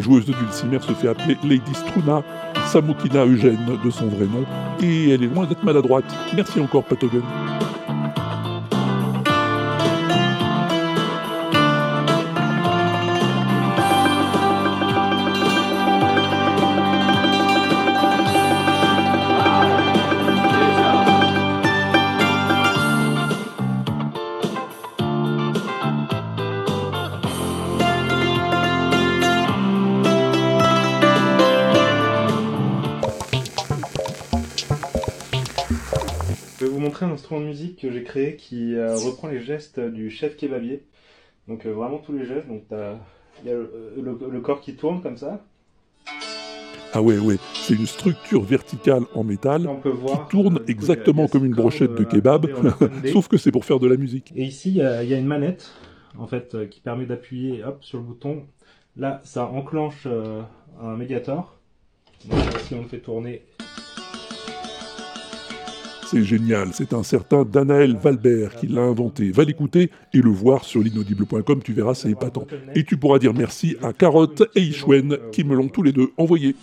Joueuse 0.03 0.27
de 0.27 0.33
dulcimer 0.33 0.79
se 0.81 0.93
fait 0.93 1.09
appeler 1.09 1.39
Lady 1.45 1.73
Struna 1.75 2.23
Samokina 2.67 3.25
Eugène 3.25 3.79
de 3.85 3.91
son 3.91 4.07
vrai 4.07 4.27
nom, 4.27 4.45
et 4.81 5.11
elle 5.11 5.23
est 5.25 5.27
loin 5.27 5.47
d'être 5.47 5.63
maladroite. 5.63 6.05
Merci 6.35 6.61
encore, 6.61 6.85
Patogen. 6.85 7.23
Créé 38.13 38.37
qui 38.37 38.75
euh, 38.75 38.95
reprend 38.97 39.29
les 39.29 39.41
gestes 39.41 39.81
du 39.81 40.11
chef 40.11 40.37
kebabier. 40.37 40.83
Donc 41.49 41.65
euh, 41.67 41.71
vraiment 41.73 41.99
tous 41.99 42.13
les 42.13 42.27
gestes. 42.27 42.47
Donc 42.47 42.65
il 42.71 43.49
y 43.49 43.51
a 43.51 43.55
le, 43.55 43.95
le- 43.97 44.31
le 44.31 44.41
corps 44.41 44.61
qui 44.61 44.75
tourne 44.77 45.01
comme 45.03 45.17
ça. 45.17 45.43
Ah 46.95 47.01
ouais, 47.01 47.17
ouais, 47.19 47.37
c'est 47.55 47.73
une 47.75 47.87
structure 47.87 48.43
verticale 48.43 49.05
en 49.15 49.25
métal 49.25 49.67
On 49.67 49.77
peut 49.77 49.89
voir, 49.89 50.29
qui 50.29 50.37
tourne 50.37 50.61
exactement 50.69 51.27
comme 51.27 51.47
une 51.47 51.55
brochette 51.55 51.95
de 51.95 52.05
kebab, 52.05 52.49
sauf 53.13 53.29
que 53.29 53.39
c'est 53.39 53.51
pour 53.51 53.65
faire 53.65 53.79
de 53.81 53.87
la 53.87 53.97
musique. 53.97 54.31
Et 54.37 54.45
ici 54.45 54.69
il 54.69 54.77
y, 54.77 54.83
a 54.83 55.03
il 55.03 55.09
y 55.09 55.15
a 55.15 55.19
une 55.19 55.27
manette 55.27 55.73
en 56.19 56.27
fait 56.27 56.55
euh, 56.55 56.67
qui 56.67 56.81
permet 56.81 57.07
d'appuyer 57.07 57.65
hop 57.65 57.79
sur 57.83 57.97
le 57.97 58.05
bouton. 58.05 58.43
Là 58.99 59.23
ça 59.25 59.47
enclenche 59.47 60.03
euh, 60.07 60.43
un 60.83 60.97
médiator. 60.99 61.57
Donc 62.27 62.39
euh, 62.41 62.59
si 62.67 62.75
on 62.75 62.83
le 62.83 62.89
fait 62.89 62.99
tourner, 62.99 63.41
C'est 66.13 66.25
génial, 66.25 66.75
c'est 66.75 66.93
un 66.93 67.03
certain 67.03 67.43
Danaël 67.43 67.97
Valbert 67.97 68.57
qui 68.57 68.67
l'a 68.67 68.83
inventé. 68.83 69.33
Va 69.33 69.45
l'écouter 69.45 69.91
et 70.13 70.19
le 70.19 70.29
voir 70.29 70.63
sur 70.63 70.83
l'inaudible.com, 70.83 71.63
tu 71.65 71.73
verras, 71.73 71.95
c'est 71.95 72.11
épatant. 72.11 72.47
Et 72.75 72.85
tu 72.85 72.99
pourras 72.99 73.19
dire 73.19 73.33
merci 73.33 73.79
à 73.83 73.95
Carotte 73.95 74.43
et 74.55 74.61
Ishwen 74.61 75.17
qui 75.33 75.43
me 75.43 75.55
l'ont 75.55 75.69
tous 75.69 75.83
les 75.83 75.93
deux 75.93 76.11
envoyé. 76.19 76.55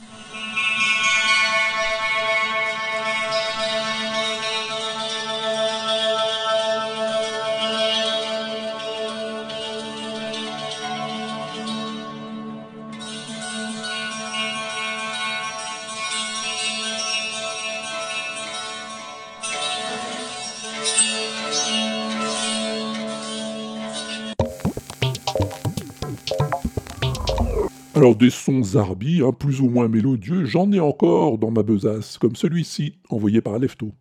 Des 28.18 28.32
sons 28.32 28.64
zarbi, 28.64 29.22
hein, 29.22 29.32
plus 29.32 29.62
ou 29.62 29.70
moins 29.70 29.88
mélodieux, 29.88 30.44
j'en 30.44 30.72
ai 30.72 30.80
encore 30.80 31.38
dans 31.38 31.52
ma 31.52 31.64
besace, 31.64 32.18
comme 32.18 32.36
celui-ci, 32.36 32.96
envoyé 33.10 33.40
par 33.40 33.60
Lefto. 33.60 33.92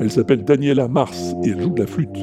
Elle 0.00 0.10
s'appelle 0.10 0.44
Daniela 0.44 0.88
Mars 0.88 1.34
et 1.44 1.50
elle 1.50 1.60
joue 1.60 1.70
de 1.70 1.80
la 1.80 1.86
flûte. 1.86 2.18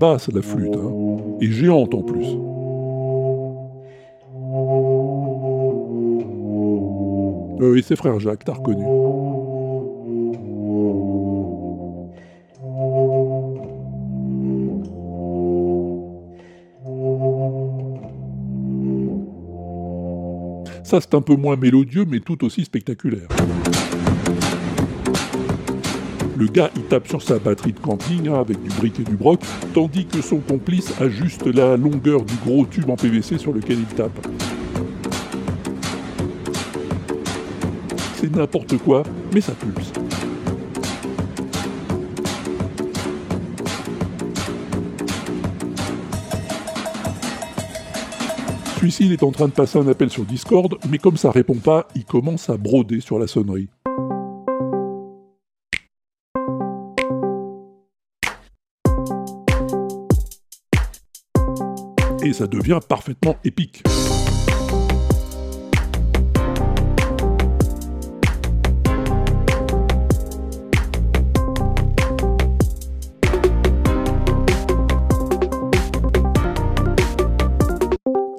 Basse 0.00 0.32
la 0.32 0.42
flûte, 0.42 0.76
hein, 0.76 1.16
et 1.40 1.50
géante 1.50 1.94
en 1.94 2.02
plus. 2.02 2.26
Euh, 7.60 7.76
et 7.76 7.82
ses 7.82 7.96
frères 7.96 8.18
Jacques, 8.20 8.44
t'as 8.44 8.54
reconnu. 8.54 8.84
Ça, 20.88 21.02
c'est 21.02 21.14
un 21.14 21.20
peu 21.20 21.36
moins 21.36 21.56
mélodieux, 21.56 22.06
mais 22.08 22.18
tout 22.18 22.42
aussi 22.46 22.64
spectaculaire. 22.64 23.28
Le 26.38 26.46
gars, 26.46 26.70
il 26.76 26.82
tape 26.84 27.06
sur 27.06 27.20
sa 27.20 27.38
batterie 27.38 27.74
de 27.74 27.78
camping 27.78 28.26
hein, 28.28 28.40
avec 28.40 28.62
du 28.62 28.70
brick 28.70 28.98
et 29.00 29.02
du 29.02 29.14
broc, 29.14 29.38
tandis 29.74 30.06
que 30.06 30.22
son 30.22 30.38
complice 30.38 30.98
ajuste 30.98 31.44
la 31.44 31.76
longueur 31.76 32.24
du 32.24 32.32
gros 32.36 32.64
tube 32.64 32.88
en 32.88 32.96
PVC 32.96 33.36
sur 33.36 33.52
lequel 33.52 33.80
il 33.80 33.96
tape. 33.96 34.18
C'est 38.14 38.34
n'importe 38.34 38.78
quoi, 38.78 39.02
mais 39.34 39.42
ça 39.42 39.52
pulse. 39.52 39.92
Celui-ci, 48.78 49.06
il 49.06 49.12
est 49.12 49.24
en 49.24 49.32
train 49.32 49.48
de 49.48 49.52
passer 49.52 49.76
un 49.76 49.88
appel 49.88 50.08
sur 50.08 50.24
Discord, 50.24 50.78
mais 50.88 50.98
comme 50.98 51.16
ça 51.16 51.32
répond 51.32 51.56
pas, 51.56 51.88
il 51.96 52.04
commence 52.04 52.48
à 52.48 52.56
broder 52.56 53.00
sur 53.00 53.18
la 53.18 53.26
sonnerie. 53.26 53.68
Et 62.22 62.32
ça 62.32 62.46
devient 62.46 62.78
parfaitement 62.88 63.34
épique. 63.42 63.82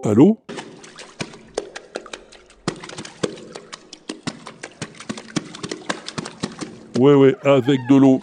Allô 0.09 0.39
Ouais, 6.97 7.13
ouais, 7.13 7.35
avec 7.43 7.79
de 7.87 7.95
l'eau. 7.95 8.19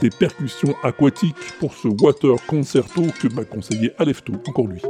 Des 0.00 0.10
percussions 0.10 0.74
aquatiques 0.82 1.36
pour 1.60 1.74
ce 1.74 1.86
Water 1.86 2.34
Concerto 2.48 3.02
que 3.20 3.32
m'a 3.32 3.44
conseillé 3.44 3.92
Alefto, 3.98 4.32
encore 4.48 4.66
lui. 4.66 4.82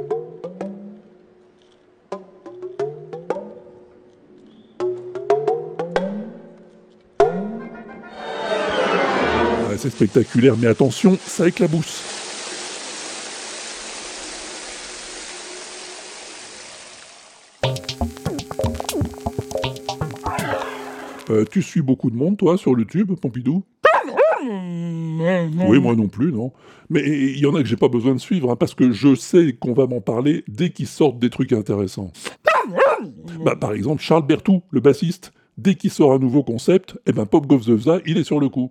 C'est 9.83 9.91
spectaculaire, 9.91 10.57
mais 10.57 10.69
attention, 10.69 11.19
ça 11.27 11.49
éclabousse. 11.49 12.05
Euh, 21.31 21.45
tu 21.51 21.63
suis 21.63 21.83
beaucoup 21.83 22.13
de 22.13 22.15
monde, 22.15 22.37
toi, 22.37 22.57
sur 22.57 22.79
YouTube, 22.79 23.11
Pompidou? 23.21 23.65
Oui, 24.45 25.81
moi 25.81 25.97
non 25.97 26.07
plus, 26.07 26.31
non. 26.31 26.53
Mais 26.89 27.03
il 27.03 27.41
y 27.41 27.47
en 27.47 27.57
a 27.57 27.61
que 27.61 27.69
j'ai 27.69 27.75
pas 27.75 27.89
besoin 27.89 28.15
de 28.15 28.21
suivre, 28.21 28.53
hein, 28.53 28.57
parce 28.57 28.77
que 28.77 28.93
je 28.93 29.17
sais 29.17 29.53
qu'on 29.59 29.73
va 29.73 29.89
m'en 29.89 30.01
parler 30.01 30.45
dès 30.47 30.71
qu'ils 30.71 30.87
sortent 30.87 31.19
des 31.19 31.31
trucs 31.31 31.53
intéressants. 31.53 32.13
Bah, 33.45 33.57
par 33.57 33.73
exemple, 33.73 34.01
Charles 34.01 34.29
Berthoud, 34.29 34.61
le 34.71 34.81
bassiste, 34.81 35.33
dès 35.59 35.75
qu'il 35.75 35.91
sort 35.91 36.13
un 36.13 36.21
nouveau 36.21 36.45
concept, 36.45 36.97
eh 37.07 37.13
ben 37.13 37.27
Pop 37.27 37.49
Govzevza, 37.49 37.99
il 38.07 38.17
est 38.17 38.23
sur 38.23 38.39
le 38.39 38.49
coup. 38.49 38.71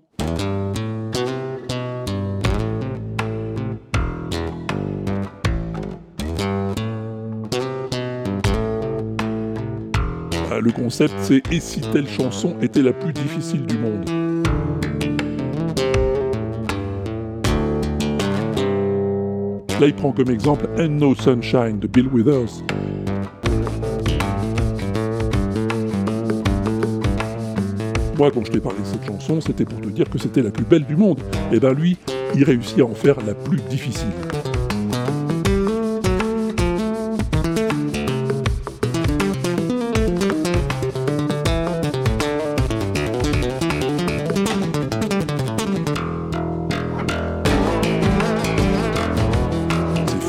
Le 10.62 10.72
concept, 10.72 11.14
c'est 11.20 11.42
Et 11.52 11.60
si 11.60 11.82
telle 11.82 12.08
chanson 12.08 12.56
était 12.62 12.82
la 12.82 12.94
plus 12.94 13.14
difficile 13.14 13.66
du 13.66 13.78
monde? 13.78 14.10
Là, 19.80 19.88
il 19.88 19.96
prend 19.96 20.12
comme 20.12 20.30
exemple 20.30 20.70
And 20.78 20.90
No 20.90 21.16
Sunshine 21.16 21.80
de 21.80 21.88
Bill 21.88 22.08
Withers. 22.08 22.64
Moi, 28.18 28.30
quand 28.32 28.46
je 28.46 28.52
t'ai 28.52 28.60
parlé 28.60 28.78
de 28.78 28.86
cette 28.86 29.04
chanson, 29.04 29.42
c'était 29.42 29.66
pour 29.66 29.82
te 29.82 29.88
dire 29.88 30.08
que 30.08 30.20
c'était 30.20 30.44
la 30.44 30.52
plus 30.52 30.66
belle 30.66 30.86
du 30.86 30.96
monde. 30.96 31.20
Et 31.52 31.60
ben 31.60 31.74
lui, 31.74 31.98
il 32.36 32.44
réussit 32.44 32.80
à 32.80 32.86
en 32.86 32.94
faire 32.94 33.16
la 33.26 33.34
plus 33.34 33.58
difficile. 33.70 34.12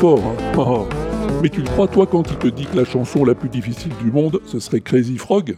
Hein. 0.04 0.54
Oh. 0.58 0.86
Mais 1.42 1.48
tu 1.48 1.60
le 1.60 1.66
crois, 1.66 1.86
toi, 1.86 2.06
quand 2.06 2.30
il 2.30 2.36
te 2.36 2.48
dit 2.48 2.66
que 2.66 2.76
la 2.76 2.84
chanson 2.84 3.24
la 3.24 3.34
plus 3.34 3.48
difficile 3.48 3.92
du 4.02 4.10
monde, 4.10 4.40
ce 4.46 4.58
serait 4.58 4.80
Crazy 4.80 5.16
Frog? 5.16 5.56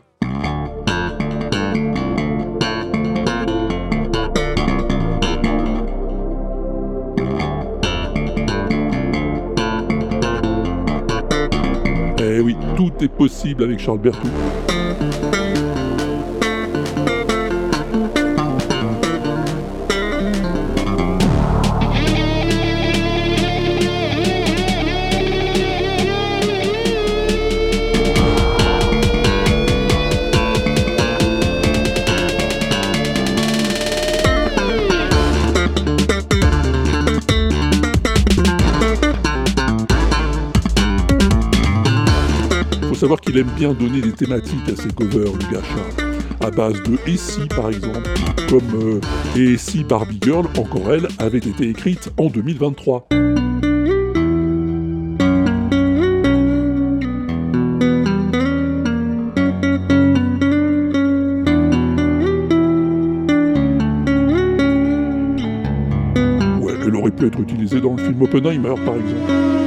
Eh 12.18 12.40
oui, 12.40 12.56
tout 12.76 12.92
est 13.00 13.08
possible 13.08 13.64
avec 13.64 13.78
Charles 13.78 13.98
Berthoud. 13.98 14.30
Qu'il 43.34 43.40
aime 43.40 43.56
bien 43.56 43.72
donner 43.72 44.00
des 44.00 44.12
thématiques 44.12 44.68
à 44.68 44.76
ses 44.80 44.90
covers, 44.90 45.32
le 45.32 45.52
gars. 45.52 45.60
À 46.40 46.52
base 46.52 46.80
de 46.84 46.96
Et 47.10 47.16
si, 47.16 47.40
par 47.46 47.68
exemple, 47.68 48.08
comme 48.48 48.62
euh, 48.80 49.00
Et 49.36 49.56
si 49.56 49.82
Barbie 49.82 50.20
Girl, 50.22 50.46
encore 50.56 50.92
elle, 50.92 51.08
avait 51.18 51.38
été 51.38 51.68
écrite 51.68 52.12
en 52.16 52.28
2023. 52.28 53.08
Ouais, 66.60 66.74
elle 66.86 66.94
aurait 66.94 67.10
pu 67.10 67.26
être 67.26 67.40
utilisée 67.40 67.80
dans 67.80 67.96
le 67.96 67.98
film 68.04 68.22
Oppenheimer, 68.22 68.74
par 68.86 68.94
exemple. 68.94 69.63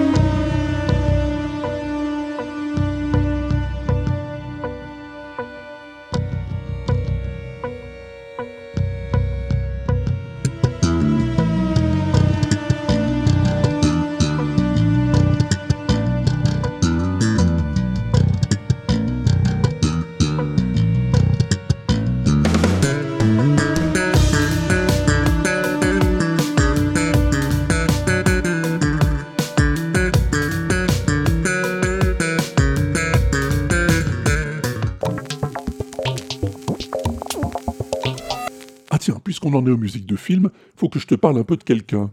Tiens, 39.58 39.64
puisqu'on 39.64 39.64
en 39.64 39.66
est 39.66 39.72
aux 39.72 39.78
musiques 39.78 40.06
de 40.06 40.16
film, 40.16 40.50
faut 40.76 40.90
que 40.90 41.00
je 41.00 41.08
te 41.08 41.16
parle 41.16 41.38
un 41.38 41.44
peu 41.44 41.58
de 41.58 41.64
quelqu'un. 41.64 42.12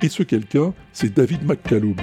Et 0.00 0.08
ce 0.08 0.22
quelqu'un, 0.22 0.72
c'est 0.92 1.12
David 1.12 1.44
McCallum. 1.44 1.96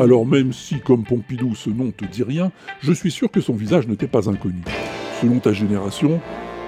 Alors 0.00 0.24
même 0.24 0.52
si, 0.52 0.78
comme 0.78 1.02
Pompidou, 1.02 1.56
ce 1.56 1.70
nom 1.70 1.90
te 1.90 2.04
dit 2.04 2.22
rien, 2.22 2.52
je 2.80 2.92
suis 2.92 3.10
sûr 3.10 3.30
que 3.30 3.40
son 3.40 3.54
visage 3.54 3.88
ne 3.88 3.96
t'est 3.96 4.06
pas 4.06 4.30
inconnu. 4.30 4.62
Selon 5.20 5.40
ta 5.40 5.52
génération, 5.52 6.20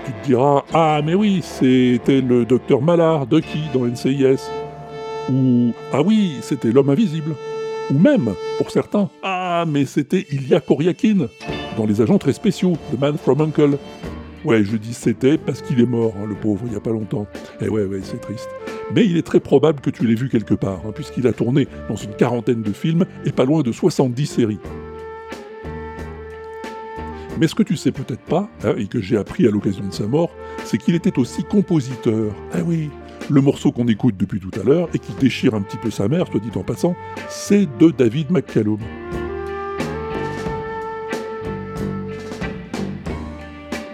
tu 0.04 0.12
te 0.12 0.26
diras 0.26 0.64
Ah, 0.72 1.00
mais 1.04 1.14
oui, 1.14 1.40
c'était 1.42 2.20
le 2.20 2.44
docteur 2.44 2.82
Mallard, 2.82 3.26
Ducky, 3.26 3.60
dans 3.72 3.84
NCIS. 3.86 4.40
Ou 5.30 5.72
Ah 5.92 6.02
oui, 6.02 6.36
c'était 6.42 6.72
l'homme 6.72 6.90
invisible. 6.90 7.34
Ou 7.90 7.98
même, 7.98 8.34
pour 8.58 8.70
certains, 8.70 9.10
Ah, 9.22 9.64
mais 9.66 9.84
c'était 9.84 10.26
Ilya 10.30 10.60
Koryakin, 10.60 11.26
dans 11.76 11.86
Les 11.86 12.00
agents 12.00 12.18
très 12.18 12.32
spéciaux, 12.32 12.74
The 12.92 13.00
Man 13.00 13.16
from 13.18 13.40
Uncle. 13.40 13.78
Ouais, 14.44 14.64
je 14.64 14.76
dis 14.76 14.94
c'était 14.94 15.36
parce 15.36 15.60
qu'il 15.60 15.80
est 15.80 15.86
mort, 15.86 16.14
hein, 16.16 16.24
le 16.26 16.34
pauvre, 16.34 16.62
il 16.66 16.72
y 16.72 16.76
a 16.76 16.80
pas 16.80 16.90
longtemps. 16.90 17.26
Et 17.60 17.68
ouais, 17.68 17.84
ouais, 17.84 18.00
c'est 18.02 18.20
triste. 18.20 18.48
Mais 18.94 19.04
il 19.04 19.16
est 19.18 19.22
très 19.26 19.38
probable 19.40 19.80
que 19.80 19.90
tu 19.90 20.06
l'aies 20.06 20.14
vu 20.14 20.28
quelque 20.30 20.54
part, 20.54 20.80
hein, 20.86 20.92
puisqu'il 20.94 21.26
a 21.26 21.32
tourné 21.32 21.68
dans 21.88 21.96
une 21.96 22.14
quarantaine 22.14 22.62
de 22.62 22.72
films 22.72 23.04
et 23.26 23.32
pas 23.32 23.44
loin 23.44 23.62
de 23.62 23.70
70 23.70 24.26
séries. 24.26 24.58
Mais 27.40 27.48
ce 27.48 27.54
que 27.54 27.62
tu 27.62 27.74
sais 27.74 27.90
peut-être 27.90 28.20
pas, 28.20 28.50
hein, 28.64 28.74
et 28.76 28.86
que 28.86 29.00
j'ai 29.00 29.16
appris 29.16 29.46
à 29.46 29.50
l'occasion 29.50 29.86
de 29.86 29.94
sa 29.94 30.06
mort, 30.06 30.30
c'est 30.64 30.76
qu'il 30.76 30.94
était 30.94 31.18
aussi 31.18 31.42
compositeur. 31.42 32.34
Ah 32.52 32.58
oui, 32.62 32.90
le 33.30 33.40
morceau 33.40 33.72
qu'on 33.72 33.88
écoute 33.88 34.14
depuis 34.18 34.38
tout 34.38 34.50
à 34.60 34.62
l'heure, 34.62 34.90
et 34.92 34.98
qui 34.98 35.14
déchire 35.14 35.54
un 35.54 35.62
petit 35.62 35.78
peu 35.78 35.90
sa 35.90 36.06
mère, 36.06 36.26
soit 36.26 36.38
dit 36.38 36.50
en 36.54 36.62
passant, 36.62 36.94
c'est 37.30 37.66
de 37.78 37.92
David 37.92 38.30
McCallum. 38.30 38.80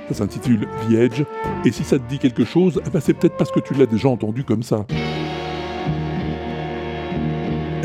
Ça 0.09 0.15
s'intitule 0.15 0.67
The 0.91 1.25
et 1.65 1.71
si 1.71 1.85
ça 1.85 2.01
te 2.01 2.09
dit 2.09 2.19
quelque 2.19 2.45
chose, 2.45 2.83
eh 2.85 2.91
ben 2.91 2.99
c'est 2.99 3.15
peut-être 3.15 3.37
parce 3.37 3.53
que 3.53 3.61
tu 3.61 3.75
l'as 3.75 3.87
déjà 3.87 4.09
entendu 4.09 4.43
comme 4.43 4.65
ça. 4.65 4.87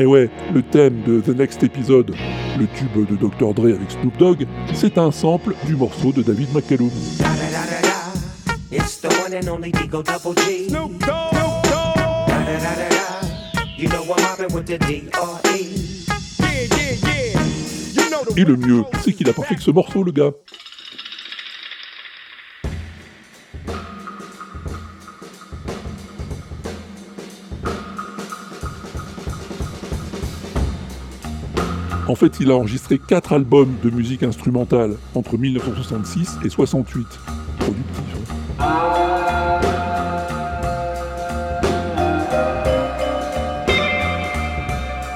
Et 0.02 0.04
ouais, 0.04 0.28
le 0.52 0.62
thème 0.62 1.00
de 1.06 1.20
The 1.20 1.28
Next 1.28 1.62
Episode, 1.62 2.12
le 2.58 2.66
tube 2.66 3.08
de 3.08 3.14
Dr. 3.14 3.54
Dre 3.54 3.66
avec 3.66 3.88
Snoop 3.88 4.18
Dogg, 4.18 4.48
c'est 4.74 4.98
un 4.98 5.12
sample 5.12 5.54
du 5.64 5.76
morceau 5.76 6.10
de 6.10 6.22
David 6.22 6.52
McCallum. 6.52 6.90
It's 8.72 9.00
the 9.00 9.06
one 9.24 9.32
and 9.32 9.48
only 9.48 9.70
Digo 9.70 10.02
Double 10.02 10.34
G. 10.42 10.68
Snoop 10.68 10.98
Dogg. 11.06 11.38
You 13.78 13.88
know 13.90 14.02
I'm 14.02 14.22
mobbing 14.24 14.52
with 14.52 14.66
the 14.66 14.78
D.R.E. 14.78 16.04
Yeah, 16.40 16.48
yeah, 16.50 16.96
yeah. 17.04 17.40
You 17.92 18.10
know 18.10 18.24
the 18.24 18.36
Et 18.36 18.44
le 18.44 18.56
mieux, 18.56 18.82
c'est 19.04 19.12
qu'il 19.12 19.28
a 19.28 19.32
pas 19.32 19.44
fait 19.44 19.54
que 19.54 19.62
ce 19.62 19.70
morceau, 19.70 20.02
le 20.02 20.10
gars. 20.10 20.32
En 32.12 32.14
fait, 32.14 32.40
il 32.40 32.50
a 32.50 32.56
enregistré 32.56 32.98
4 32.98 33.32
albums 33.32 33.74
de 33.82 33.88
musique 33.88 34.22
instrumentale 34.22 34.96
entre 35.14 35.38
1966 35.38 36.40
et 36.44 36.50
68. 36.50 37.06
Productif. 37.58 38.04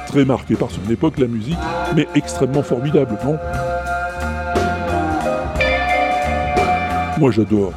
Très 0.06 0.24
marqué 0.24 0.54
par 0.54 0.70
son 0.70 0.90
époque, 0.90 1.18
la 1.18 1.26
musique, 1.26 1.58
mais 1.94 2.08
extrêmement 2.14 2.62
formidable, 2.62 3.18
non? 3.22 3.36
Moi 7.18 7.30
j'adore. 7.30 7.74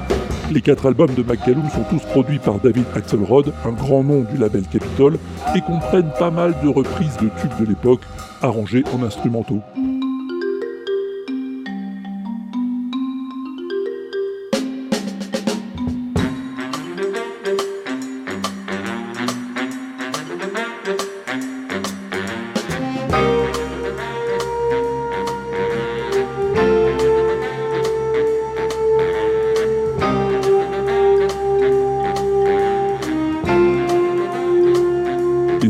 Les 0.50 0.62
quatre 0.62 0.88
albums 0.88 1.14
de 1.14 1.24
McCallum 1.24 1.70
sont 1.70 1.84
tous 1.90 2.02
produits 2.08 2.40
par 2.40 2.60
David 2.60 2.86
Axelrod, 2.96 3.54
un 3.66 3.72
grand 3.72 4.02
nom 4.02 4.22
du 4.22 4.38
label 4.38 4.64
Capitol, 4.64 5.20
et 5.56 5.62
comprennent 5.62 6.14
pas 6.18 6.32
mal 6.32 6.56
de 6.64 6.70
reprises 6.70 7.18
de 7.18 7.30
tubes 7.40 7.60
de 7.60 7.66
l'époque, 7.66 8.02
arrangés 8.42 8.84
en 8.94 9.04
instrumentaux. 9.04 9.62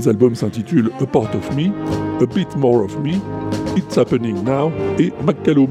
Les 0.09 0.13
albums 0.13 0.33
s'intitulent 0.33 0.89
A 0.99 1.05
Part 1.05 1.29
of 1.35 1.55
Me, 1.55 1.67
A 2.19 2.25
Bit 2.25 2.57
More 2.57 2.83
of 2.83 2.97
Me, 3.01 3.11
It's 3.77 3.95
Happening 3.95 4.43
Now 4.43 4.71
et 4.97 5.13
McCallum. 5.23 5.67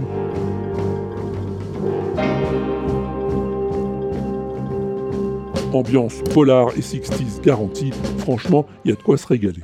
Ambiance 5.73 6.23
polar 6.33 6.69
et 6.77 6.83
60s 6.83 7.41
garantie, 7.43 7.91
franchement, 8.19 8.65
il 8.85 8.91
y 8.91 8.93
a 8.93 8.97
de 8.97 9.03
quoi 9.03 9.17
se 9.17 9.27
régaler. 9.27 9.63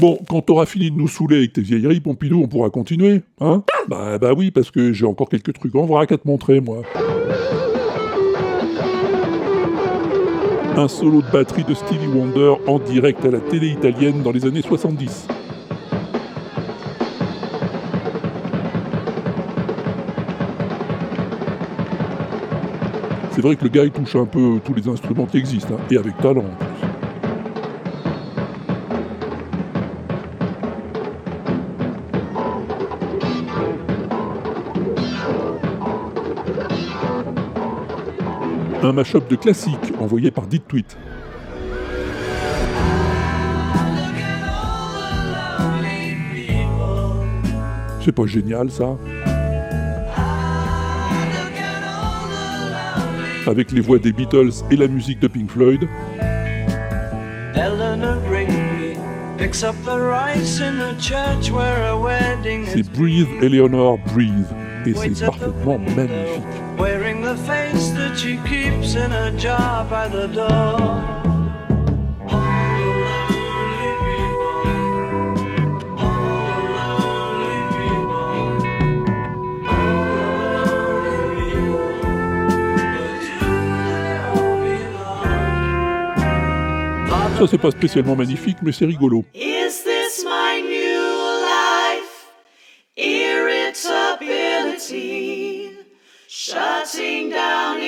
Bon, 0.00 0.18
quand 0.30 0.40
t'auras 0.40 0.64
fini 0.64 0.90
de 0.90 0.96
nous 0.96 1.08
saouler 1.08 1.36
avec 1.36 1.52
tes 1.52 1.60
vieilleries, 1.60 2.00
Pompidou, 2.00 2.40
on 2.42 2.48
pourra 2.48 2.70
continuer, 2.70 3.20
hein? 3.38 3.62
Bah, 3.86 4.16
bah 4.16 4.32
oui, 4.34 4.50
parce 4.50 4.70
que 4.70 4.94
j'ai 4.94 5.04
encore 5.04 5.28
quelques 5.28 5.52
trucs 5.52 5.74
en 5.74 5.84
vrac 5.84 6.10
à 6.10 6.16
te 6.16 6.26
montrer, 6.26 6.62
moi. 6.62 6.80
Un 10.74 10.88
solo 10.88 11.20
de 11.20 11.30
batterie 11.30 11.64
de 11.64 11.74
Stevie 11.74 12.06
Wonder 12.06 12.54
en 12.66 12.78
direct 12.78 13.22
à 13.26 13.30
la 13.30 13.40
télé 13.40 13.68
italienne 13.68 14.22
dans 14.22 14.32
les 14.32 14.46
années 14.46 14.62
70. 14.62 15.28
C'est 23.32 23.42
vrai 23.42 23.54
que 23.56 23.64
le 23.64 23.68
gars 23.68 23.84
il 23.84 23.90
touche 23.90 24.16
un 24.16 24.24
peu 24.24 24.60
tous 24.64 24.72
les 24.72 24.88
instruments 24.88 25.26
qui 25.26 25.36
existent, 25.36 25.74
hein, 25.74 25.82
et 25.90 25.98
avec 25.98 26.16
talent 26.16 26.40
en 26.40 26.64
plus. 26.64 26.89
Un 38.90 38.92
mashup 38.92 39.28
de 39.30 39.36
classiques 39.36 39.92
envoyé 40.00 40.32
par 40.32 40.48
Dit 40.48 40.58
Tweet. 40.58 40.96
C'est 48.04 48.10
pas 48.10 48.26
génial 48.26 48.68
ça? 48.68 48.96
Avec 53.46 53.70
les 53.70 53.80
voix 53.80 54.00
des 54.00 54.12
Beatles 54.12 54.64
et 54.72 54.76
la 54.76 54.88
musique 54.88 55.20
de 55.20 55.28
Pink 55.28 55.48
Floyd. 55.48 55.86
C'est 62.66 62.90
Breathe 62.98 63.28
Eleanor 63.40 63.98
Breathe. 64.12 64.48
Et 64.84 64.94
c'est 64.94 65.26
parfaitement 65.26 65.78
magnifique. 65.78 66.42
That 68.00 68.16
she 68.18 68.36
keeps 68.48 68.94
in 68.94 69.12
a 69.12 69.30
jar 69.32 69.84
by 69.84 70.08
the 70.08 70.26
door. 70.28 70.78
Ça 87.38 87.46
c'est 87.50 87.58
pas 87.58 87.70
spécialement 87.70 88.16
magnifique, 88.16 88.58
mais 88.62 88.72
c'est 88.72 88.84
rigolo. 88.84 89.24
Is 89.34 89.82
this 89.84 90.22
my 90.24 90.60
new 90.60 91.40
life? 91.54 92.28
Irritability 92.98 95.70
shutting 96.28 97.30
down 97.30 97.80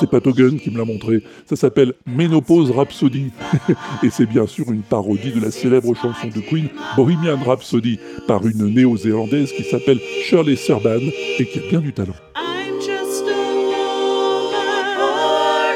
C'est 0.00 0.10
Pat 0.10 0.26
Hogan 0.26 0.58
qui 0.60 0.70
me 0.70 0.78
l'a 0.78 0.84
montré. 0.84 1.22
Ça 1.46 1.56
s'appelle 1.56 1.94
Ménopause 2.06 2.70
Rhapsody. 2.70 3.30
Et 4.02 4.10
c'est 4.10 4.26
bien 4.26 4.46
sûr 4.46 4.70
une 4.70 4.82
parodie 4.82 5.32
de 5.32 5.40
la 5.40 5.50
célèbre 5.50 5.94
chanson 5.94 6.28
de 6.28 6.40
Queen, 6.40 6.68
Bohemian 6.96 7.38
Rhapsody, 7.42 7.98
par 8.26 8.46
une 8.46 8.74
néo-zélandaise 8.74 9.52
qui 9.52 9.64
s'appelle 9.64 9.98
Shirley 10.24 10.56
Serban 10.56 11.00
et 11.38 11.46
qui 11.46 11.58
a 11.58 11.62
bien 11.70 11.80
du 11.80 11.92
talent. 11.92 12.14
I'm 12.36 12.78
just 12.80 13.22
a 13.22 13.66
woman 13.66 14.96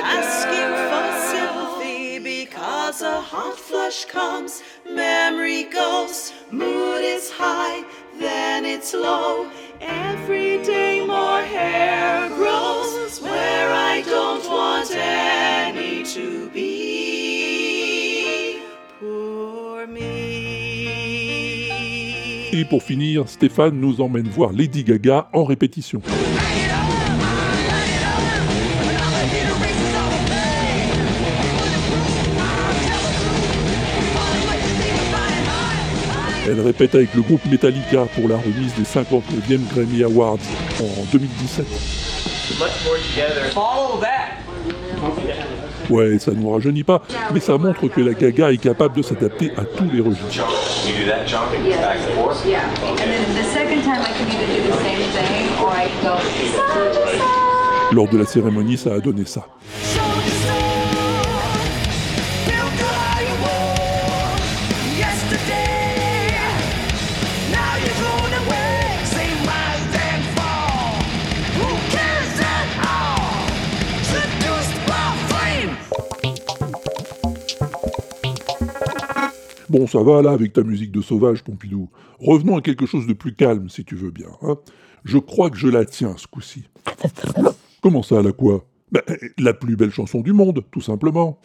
asking 0.05 0.75
for 0.91 1.13
sympathy 1.31 2.19
because 2.19 3.01
a 3.03 3.21
hot 3.21 3.57
flush 3.57 4.05
comes, 4.05 4.63
memory 4.95 5.65
goes, 5.65 6.33
mood 6.51 7.03
is 7.03 7.31
high, 7.31 7.83
then 8.21 8.65
it's 8.67 8.93
low. 8.93 9.47
Every 9.81 10.63
day 10.63 11.05
more 11.05 11.41
hair 11.41 12.29
to 16.15 16.51
be. 16.53 16.61
Poor 19.01 19.87
me. 19.87 20.01
Et 22.53 22.67
pour 22.67 22.83
finir, 22.83 23.29
Stéphane 23.29 23.81
nous 23.81 24.03
emmène 24.03 24.29
voir 24.29 24.53
Lady 24.53 24.85
Gaga 24.85 25.29
en 25.33 25.45
répétition. 25.45 26.03
Elle 36.47 36.61
répète 36.61 36.95
avec 36.95 37.15
le 37.15 37.23
groupe 37.23 37.43
Metallica 37.47 38.05
pour 38.15 38.29
la 38.29 38.37
remise 38.37 38.75
des 38.75 38.83
59e 38.83 39.61
Grammy 39.73 40.03
Awards 40.03 40.37
en 40.79 41.05
2017. 41.11 41.67
Ouais, 45.93 46.19
ça 46.19 46.33
nous 46.35 46.51
rajeunit 46.51 46.85
pas, 46.85 47.03
mais 47.35 47.41
ça 47.41 47.59
montre 47.59 47.87
que 47.89 48.01
la 48.01 48.15
Gaga 48.15 48.51
est 48.51 48.57
capable 48.57 48.97
de 48.97 49.03
s'adapter 49.03 49.53
à 49.59 49.65
tous 49.65 49.85
les 49.93 50.01
registres. 50.01 50.47
You 50.87 51.05
do 51.05 51.11
that 51.11 51.27
jumping 51.27 51.69
back 51.69 51.99
and 51.99 52.15
forth? 52.15 52.47
Yeah. 52.47 52.61
And 52.83 52.97
then 52.97 53.35
the 53.35 53.45
second 53.53 53.83
time 53.83 54.01
I 54.01 54.13
can 54.17 54.27
either 54.33 54.47
do 54.49 54.63
the 54.69 54.79
same 54.83 55.03
thing 55.13 55.47
or 55.63 55.71
I 55.71 55.89
can 55.89 56.03
go 56.03 56.19
side 56.19 56.93
to 56.93 57.11
side. 57.11 57.93
Lors 57.93 58.09
de 58.09 58.17
la 58.19 58.25
cérémonie, 58.25 58.79
ça 58.79 58.95
a 58.95 59.01
donné 59.01 59.27
ça. 59.27 59.47
Bon, 79.73 79.87
ça 79.87 80.03
va 80.03 80.21
là 80.21 80.33
avec 80.33 80.53
ta 80.53 80.63
musique 80.63 80.93
de 80.93 81.01
sauvage, 81.01 81.43
Pompidou. 81.43 81.89
Revenons 82.21 82.59
à 82.59 82.61
quelque 82.61 82.85
chose 82.85 83.07
de 83.07 83.15
plus 83.15 83.35
calme, 83.35 83.71
si 83.71 83.87
tu 83.87 83.97
veux 83.97 84.11
bien. 84.11 84.27
hein. 84.43 84.57
Je 85.03 85.17
crois 85.17 85.49
que 85.49 85.57
je 85.57 85.67
la 85.67 85.87
tiens 85.87 86.15
ce 86.19 86.27
coup-ci. 86.27 86.69
Comment 87.83 88.03
ça, 88.03 88.21
la 88.21 88.33
quoi? 88.33 88.67
Ben, 88.93 89.01
La 89.39 89.55
plus 89.55 89.75
belle 89.77 89.91
chanson 89.91 90.21
du 90.21 90.35
monde, 90.35 90.63
tout 90.71 90.83
simplement. 90.83 91.39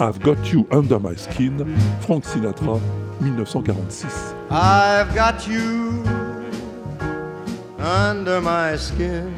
I've 0.00 0.18
Got 0.18 0.52
You 0.52 0.66
Under 0.72 0.98
My 0.98 1.14
Skin, 1.16 1.64
Frank 2.00 2.24
Sinatra, 2.24 2.80
1946. 3.20 4.34
I've 4.50 5.14
got 5.14 5.46
you 5.46 6.02
under 7.78 8.40
my 8.40 8.76
skin. 8.76 9.32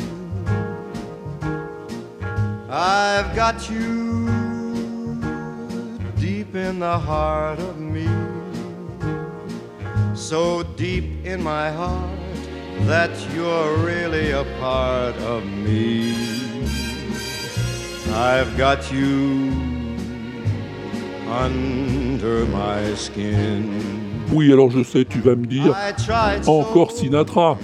I've 2.69 3.37
got 3.37 3.71
you 3.71 4.27
deep 6.19 6.57
in 6.57 6.81
the 6.81 6.99
heart 6.99 7.61
of 7.61 7.79
me. 7.79 8.09
So 10.15 10.65
deep 10.77 11.25
in 11.25 11.45
my 11.45 11.71
heart 11.71 12.11
that 12.87 13.11
you're 13.33 13.77
really 13.77 14.33
a 14.33 14.45
part 14.59 15.15
of 15.19 15.45
me. 15.45 16.13
I've 18.13 18.57
got 18.57 18.91
you 18.93 19.53
under 21.31 22.47
my 22.47 22.95
skin. 22.97 23.81
Oui, 24.33 24.53
alors 24.53 24.71
je 24.71 24.83
sais, 24.83 25.05
tu 25.05 25.21
vas 25.21 25.37
me 25.37 25.47
dire, 25.47 25.73
encore 26.49 26.91
Sinatra. 26.91 27.57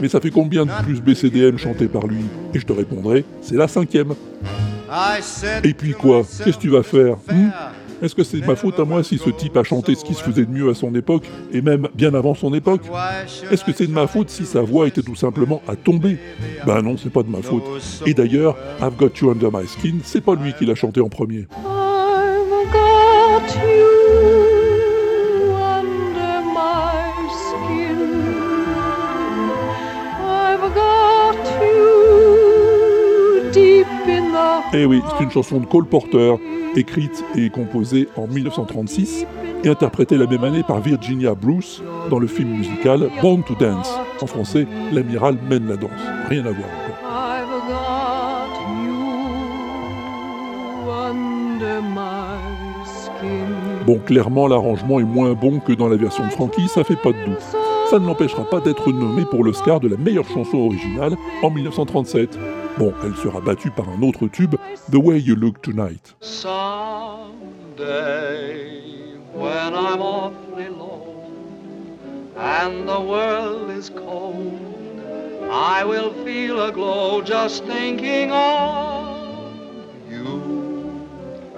Mais 0.00 0.08
ça 0.08 0.20
fait 0.20 0.30
combien 0.30 0.64
de 0.64 0.70
plus 0.82 1.00
BCDM 1.00 1.56
chanté 1.56 1.88
par 1.88 2.06
lui 2.06 2.24
Et 2.54 2.58
je 2.58 2.66
te 2.66 2.72
répondrai, 2.72 3.24
c'est 3.42 3.56
la 3.56 3.68
cinquième. 3.68 4.14
Et 5.62 5.74
puis 5.74 5.92
quoi 5.92 6.22
Qu'est-ce 6.22 6.56
que 6.56 6.62
tu 6.62 6.70
vas 6.70 6.82
faire 6.82 7.16
hmm 7.30 7.50
Est-ce 8.02 8.14
que 8.14 8.24
c'est 8.24 8.44
ma 8.46 8.56
faute 8.56 8.80
à 8.80 8.84
moi 8.84 9.04
si 9.04 9.18
ce 9.18 9.30
type 9.30 9.56
a 9.56 9.62
chanté 9.62 9.94
ce 9.94 10.04
qui 10.04 10.14
se 10.14 10.22
faisait 10.22 10.46
de 10.46 10.50
mieux 10.50 10.70
à 10.70 10.74
son 10.74 10.94
époque, 10.94 11.24
et 11.52 11.60
même 11.60 11.86
bien 11.94 12.14
avant 12.14 12.34
son 12.34 12.52
époque 12.54 12.82
Est-ce 13.50 13.64
que 13.64 13.72
c'est 13.72 13.86
de 13.86 13.92
ma 13.92 14.06
faute 14.06 14.30
si 14.30 14.46
sa 14.46 14.62
voix 14.62 14.88
était 14.88 15.02
tout 15.02 15.16
simplement 15.16 15.62
à 15.68 15.76
tomber 15.76 16.16
Ben 16.66 16.82
non, 16.82 16.96
c'est 16.96 17.12
pas 17.12 17.22
de 17.22 17.30
ma 17.30 17.42
faute. 17.42 17.64
Et 18.06 18.14
d'ailleurs, 18.14 18.56
I've 18.80 18.96
Got 18.96 19.10
You 19.20 19.30
Under 19.30 19.50
My 19.52 19.66
Skin, 19.66 19.98
c'est 20.02 20.22
pas 20.22 20.34
lui 20.34 20.54
qui 20.54 20.66
l'a 20.66 20.74
chanté 20.74 21.00
en 21.00 21.08
premier. 21.08 21.46
Eh 34.72 34.84
oui, 34.84 35.02
c'est 35.18 35.24
une 35.24 35.30
chanson 35.32 35.58
de 35.58 35.66
Cole 35.66 35.86
Porter, 35.86 36.34
écrite 36.76 37.24
et 37.36 37.50
composée 37.50 38.08
en 38.16 38.28
1936 38.28 39.26
et 39.64 39.68
interprétée 39.68 40.16
la 40.16 40.26
même 40.26 40.44
année 40.44 40.62
par 40.62 40.80
Virginia 40.80 41.34
Bruce 41.34 41.82
dans 42.08 42.20
le 42.20 42.28
film 42.28 42.50
musical 42.50 43.10
Born 43.20 43.42
to 43.42 43.54
Dance. 43.56 43.92
En 44.20 44.26
français, 44.26 44.68
l'amiral 44.92 45.38
mène 45.48 45.66
la 45.66 45.76
danse. 45.76 45.90
Rien 46.28 46.46
à 46.46 46.52
voir. 46.52 46.68
Bon, 53.86 53.98
clairement, 53.98 54.46
l'arrangement 54.46 55.00
est 55.00 55.04
moins 55.04 55.32
bon 55.32 55.58
que 55.58 55.72
dans 55.72 55.88
la 55.88 55.96
version 55.96 56.24
de 56.24 56.30
Frankie, 56.30 56.68
ça 56.68 56.84
fait 56.84 56.96
pas 56.96 57.10
de 57.10 57.24
doute. 57.24 57.59
Ça 57.90 57.98
ne 57.98 58.06
l'empêchera 58.06 58.44
pas 58.44 58.60
d'être 58.60 58.92
nommé 58.92 59.24
pour 59.24 59.42
l'Oscar 59.42 59.80
de 59.80 59.88
la 59.88 59.96
meilleure 59.96 60.28
chanson 60.28 60.58
originale 60.58 61.16
en 61.42 61.50
1937. 61.50 62.38
Bon, 62.78 62.92
elle 63.02 63.16
sera 63.16 63.40
battue 63.40 63.72
par 63.72 63.88
un 63.88 64.00
autre 64.02 64.28
tube, 64.28 64.54
The 64.92 64.94
Way 64.94 65.18
You 65.22 65.34
Look 65.34 65.60
Tonight. 65.60 66.14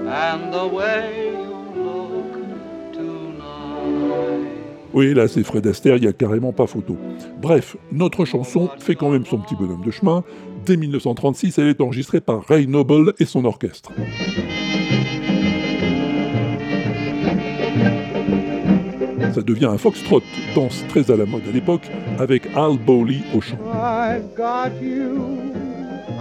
And 0.04 0.52
the 0.52 0.66
way 0.66 1.32
you 1.32 1.52
look 1.76 2.92
tonight. 2.92 4.51
Oui, 4.94 5.14
là, 5.14 5.26
c'est 5.26 5.42
Fred 5.42 5.66
Astaire, 5.66 5.96
il 5.96 6.02
n'y 6.02 6.06
a 6.06 6.12
carrément 6.12 6.52
pas 6.52 6.66
photo. 6.66 6.96
Bref, 7.40 7.76
notre 7.90 8.26
chanson 8.26 8.68
fait 8.78 8.94
quand 8.94 9.10
même 9.10 9.24
son 9.24 9.38
petit 9.38 9.54
bonhomme 9.54 9.82
de 9.84 9.90
chemin. 9.90 10.22
Dès 10.66 10.76
1936, 10.76 11.58
elle 11.58 11.68
est 11.68 11.80
enregistrée 11.80 12.20
par 12.20 12.44
Ray 12.44 12.66
Noble 12.66 13.14
et 13.18 13.24
son 13.24 13.44
orchestre. 13.46 13.90
Ça 19.34 19.40
devient 19.40 19.64
un 19.66 19.78
foxtrot, 19.78 20.20
danse 20.54 20.84
très 20.88 21.10
à 21.10 21.16
la 21.16 21.24
mode 21.24 21.42
à 21.48 21.52
l'époque, 21.52 21.90
avec 22.18 22.46
Al 22.54 22.76
Bowley 22.76 23.22
au 23.34 23.40
chant. 23.40 23.56
I've 23.72 24.34
got 24.36 24.72
you 24.82 25.54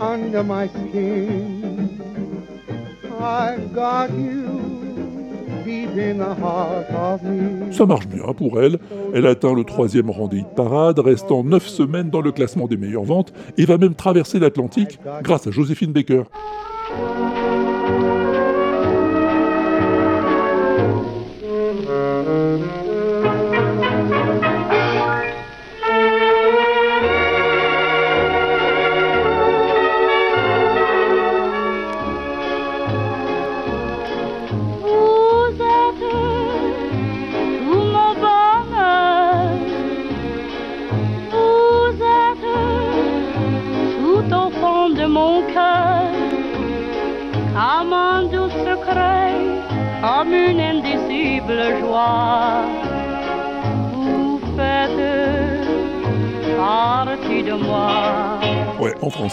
under 0.02 0.44
my 0.44 0.70
skin. 0.70 1.90
I've 3.20 3.74
got 3.74 4.10
you 4.18 4.61
Ça 7.72 7.86
marche 7.86 8.08
bien 8.08 8.34
pour 8.34 8.62
elle. 8.62 8.80
Elle 9.14 9.26
atteint 9.28 9.54
le 9.54 9.64
troisième 9.64 10.10
rang 10.10 10.28
des 10.28 10.38
hit 10.38 10.50
parades, 10.56 11.00
restant 11.00 11.44
9 11.44 11.68
semaines 11.68 12.10
dans 12.10 12.22
le 12.22 12.32
classement 12.32 12.68
des 12.68 12.78
meilleures 12.78 13.04
ventes 13.04 13.34
et 13.58 13.66
va 13.66 13.78
même 13.78 13.96
traverser 13.96 14.40
l'Atlantique 14.40 15.00
grâce 15.24 15.48
à 15.48 15.52
Joséphine 15.52 15.92
Baker. 15.92 16.24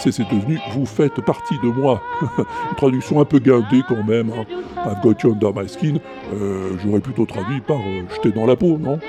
C'est 0.03 0.19
devenu 0.29 0.59
Vous 0.73 0.85
faites 0.85 1.19
partie 1.21 1.57
de 1.63 1.67
moi. 1.69 2.01
Une 2.21 2.75
traduction 2.77 3.19
un 3.21 3.25
peu 3.25 3.39
guindée 3.39 3.81
quand 3.87 4.03
même. 4.03 4.31
hein. 4.31 4.45
I've 4.85 5.01
got 5.03 5.15
you 5.23 5.31
under 5.33 5.53
my 5.53 5.67
skin. 5.67 5.95
Euh, 6.33 6.77
J'aurais 6.83 6.99
plutôt 7.01 7.25
traduit 7.25 7.59
par 7.61 7.77
euh, 7.77 8.01
J'étais 8.15 8.31
dans 8.37 8.45
la 8.45 8.55
peau, 8.55 8.77
non? 8.77 8.99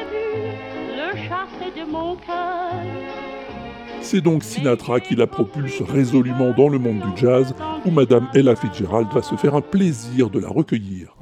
C'est 4.02 4.20
donc 4.20 4.42
Sinatra 4.42 4.98
qui 5.00 5.14
la 5.14 5.26
propulse 5.26 5.82
résolument 5.82 6.50
dans 6.56 6.68
le 6.68 6.78
monde 6.78 6.98
du 7.00 7.20
jazz, 7.20 7.54
où 7.86 7.90
Madame 7.90 8.26
Ella 8.34 8.56
Fitzgerald 8.56 9.06
va 9.12 9.22
se 9.22 9.36
faire 9.36 9.54
un 9.54 9.60
plaisir 9.60 10.30
de 10.30 10.40
la 10.40 10.48
recueillir. 10.48 11.14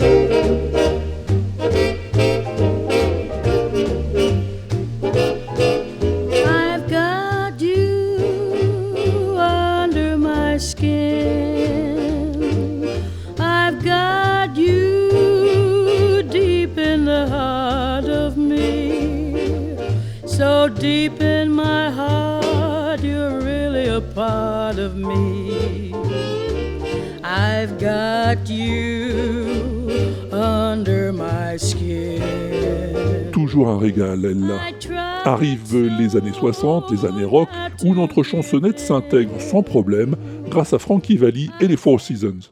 Un 33.67 33.79
régal, 33.79 34.25
elle. 34.25 34.91
Arrivent 35.25 35.77
les 35.99 36.17
années 36.17 36.33
60, 36.33 36.91
les 36.91 37.05
années 37.05 37.25
rock, 37.25 37.49
où 37.85 37.95
notre 37.95 38.23
chansonnette 38.23 38.79
s'intègre 38.79 39.41
sans 39.41 39.63
problème 39.63 40.15
grâce 40.49 40.73
à 40.73 40.79
Frankie 40.79 41.17
Valli 41.17 41.51
et 41.61 41.67
les 41.67 41.77
Four 41.77 42.01
Seasons. 42.01 42.51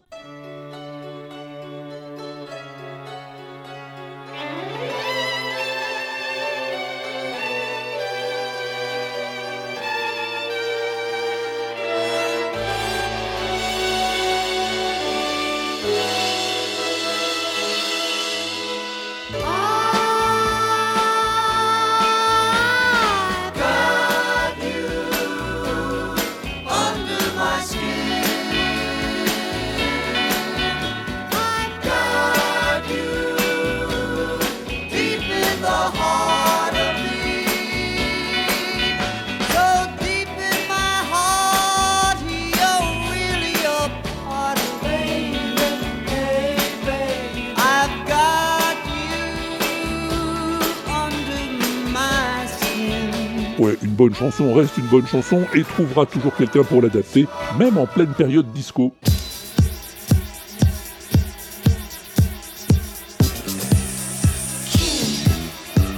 Chanson 54.36 54.52
reste 54.52 54.76
une 54.76 54.86
bonne 54.86 55.06
chanson 55.06 55.44
et 55.54 55.62
trouvera 55.62 56.04
toujours 56.04 56.34
quelqu'un 56.36 56.62
pour 56.62 56.82
l'adapter, 56.82 57.26
même 57.58 57.78
en 57.78 57.86
pleine 57.86 58.12
période 58.12 58.52
disco. 58.52 58.92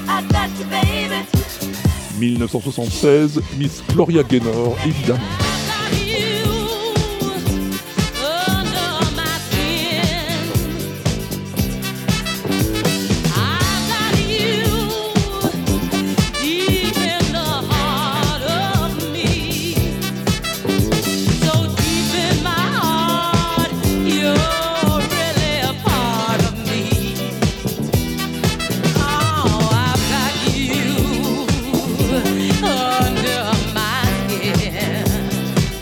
I 0.07 0.23
got 0.29 0.51
you, 0.59 0.67
baby. 0.71 1.27
1976, 2.19 3.41
Miss 3.59 3.83
Gloria 3.89 4.23
Gaynor, 4.23 4.77
évidemment. 4.87 5.48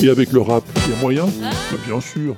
Et 0.06 0.08
avec 0.08 0.30
le 0.30 0.40
rap, 0.40 0.62
il 0.86 0.92
y 0.92 0.94
a 0.94 1.00
moyen 1.00 1.24
Bien 1.84 2.00
sûr. 2.00 2.36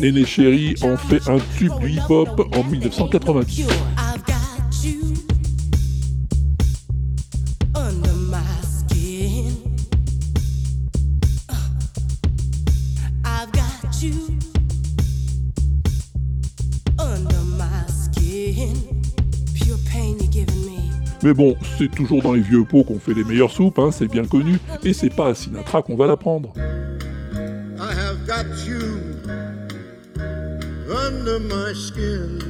Néné 0.00 0.24
Chéri 0.24 0.74
en 0.82 0.96
fait 0.96 1.20
un 1.28 1.38
tube 1.56 1.78
du 1.78 1.90
hip-hop 1.90 2.40
en 2.56 2.64
1990. 2.64 3.66
Mais 21.30 21.34
bon, 21.34 21.54
c'est 21.78 21.88
toujours 21.88 22.22
dans 22.22 22.32
les 22.32 22.40
vieux 22.40 22.64
pots 22.64 22.82
qu'on 22.82 22.98
fait 22.98 23.14
les 23.14 23.22
meilleures 23.22 23.52
soupes, 23.52 23.78
hein, 23.78 23.90
c'est 23.92 24.08
bien 24.08 24.24
connu, 24.24 24.58
et 24.82 24.92
c'est 24.92 25.14
pas 25.14 25.28
à 25.28 25.34
Sinatra 25.36 25.80
qu'on 25.80 25.94
va 25.94 26.08
l'apprendre. 26.08 26.52
I 26.56 27.92
have 27.92 28.26
got 28.26 28.46
you 28.66 28.80
under 30.88 31.38
my 31.38 31.72
skin. 31.72 32.40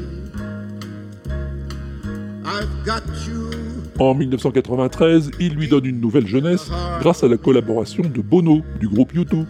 I've 2.43 2.71
got 2.87 3.03
you. 3.29 3.51
En 3.99 4.15
1993, 4.15 5.31
il 5.41 5.57
lui 5.57 5.69
donne 5.69 5.85
une 5.85 6.01
nouvelle 6.01 6.27
jeunesse 6.27 6.71
grâce 7.03 7.23
à 7.23 7.29
la 7.29 7.37
collaboration 7.37 8.03
de 8.03 8.23
Bono 8.23 8.63
du 8.81 8.89
groupe 8.89 9.13
U2. 9.13 9.45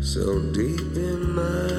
So 0.00 0.40
deep 0.52 0.80
in 0.96 1.36
my 1.36 1.71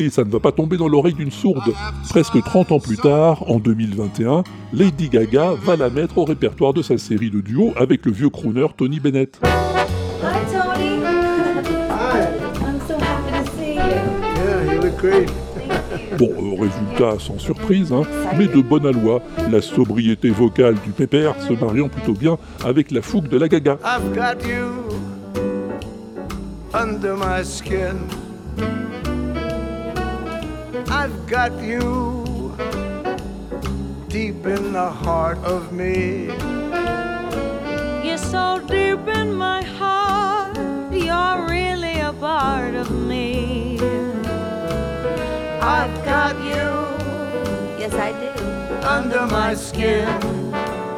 Et 0.00 0.10
ça 0.10 0.22
ne 0.22 0.30
va 0.30 0.38
pas 0.38 0.52
tomber 0.52 0.76
dans 0.76 0.86
l'oreille 0.86 1.14
d'une 1.14 1.30
sourde. 1.30 1.72
Presque 2.08 2.40
30 2.40 2.72
ans 2.72 2.78
plus 2.78 2.96
tard, 2.96 3.50
en 3.50 3.58
2021, 3.58 4.44
Lady 4.72 5.08
Gaga 5.08 5.54
va 5.54 5.76
la 5.76 5.90
mettre 5.90 6.18
au 6.18 6.24
répertoire 6.24 6.72
de 6.72 6.82
sa 6.82 6.98
série 6.98 7.30
de 7.30 7.40
duo 7.40 7.72
avec 7.76 8.06
le 8.06 8.12
vieux 8.12 8.30
crooner 8.30 8.66
Tony 8.76 9.00
Bennett. 9.00 9.40
Hi, 9.42 10.44
Tony. 10.52 11.00
Hi. 11.90 12.28
I'm 12.64 12.78
so 12.86 12.94
happy 12.94 13.32
to 13.32 13.50
see 13.56 13.74
you. 13.74 13.80
Yeah, 13.80 14.74
you 14.74 14.80
look 14.80 14.96
great. 14.98 15.28
Bon, 16.16 16.30
euh, 16.30 16.60
résultat 16.60 17.18
sans 17.18 17.38
surprise, 17.38 17.92
hein, 17.92 18.02
mais 18.36 18.46
de 18.46 18.60
bonne 18.60 18.86
aloi, 18.86 19.20
la 19.50 19.60
sobriété 19.60 20.30
vocale 20.30 20.74
du 20.84 20.90
pépère 20.90 21.34
se 21.42 21.52
mariant 21.52 21.88
plutôt 21.88 22.14
bien 22.14 22.38
avec 22.64 22.90
la 22.90 23.02
fougue 23.02 23.28
de 23.28 23.36
la 23.36 23.48
Gaga. 23.48 23.78
I've 23.84 24.14
got 24.14 24.44
you 24.46 24.68
under 26.72 27.16
my 27.16 27.44
skin. 27.44 27.96
I've 30.90 31.26
got 31.26 31.52
you 31.62 32.56
deep 34.08 34.46
in 34.46 34.72
the 34.72 34.90
heart 34.90 35.38
of 35.38 35.72
me. 35.72 36.26
You're 38.06 38.16
so 38.18 38.60
deep 38.66 39.06
in 39.06 39.34
my 39.34 39.62
heart, 39.62 40.56
you're 40.92 41.46
really 41.46 42.00
a 42.00 42.12
part 42.14 42.74
of 42.74 42.90
me. 42.90 43.78
I've 45.60 46.04
got 46.04 46.36
you 46.42 46.66
Yes, 47.78 47.92
I 47.94 48.12
do. 48.12 48.88
under 48.88 49.26
my 49.26 49.54
skin. 49.54 50.47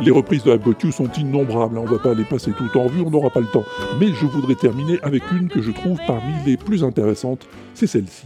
Les 0.03 0.11
reprises 0.11 0.45
de 0.45 0.59
You 0.83 0.93
sont 0.93 1.11
innombrables, 1.19 1.77
hein, 1.77 1.83
on 1.85 1.91
va 1.91 1.99
pas 1.99 2.15
les 2.15 2.25
passer 2.25 2.53
tout 2.53 2.79
en 2.79 2.87
vue, 2.87 3.03
on 3.05 3.11
n'aura 3.11 3.29
pas 3.29 3.41
le 3.41 3.47
temps. 3.47 3.65
Mais 3.99 4.09
je 4.09 4.25
voudrais 4.25 4.55
terminer 4.55 4.99
avec 5.03 5.23
une 5.31 5.49
que 5.49 5.61
je 5.61 5.71
trouve 5.71 5.99
parmi 6.07 6.33
les 6.47 6.57
plus 6.57 6.83
intéressantes, 6.83 7.47
c'est 7.75 7.87
celle-ci. 7.87 8.25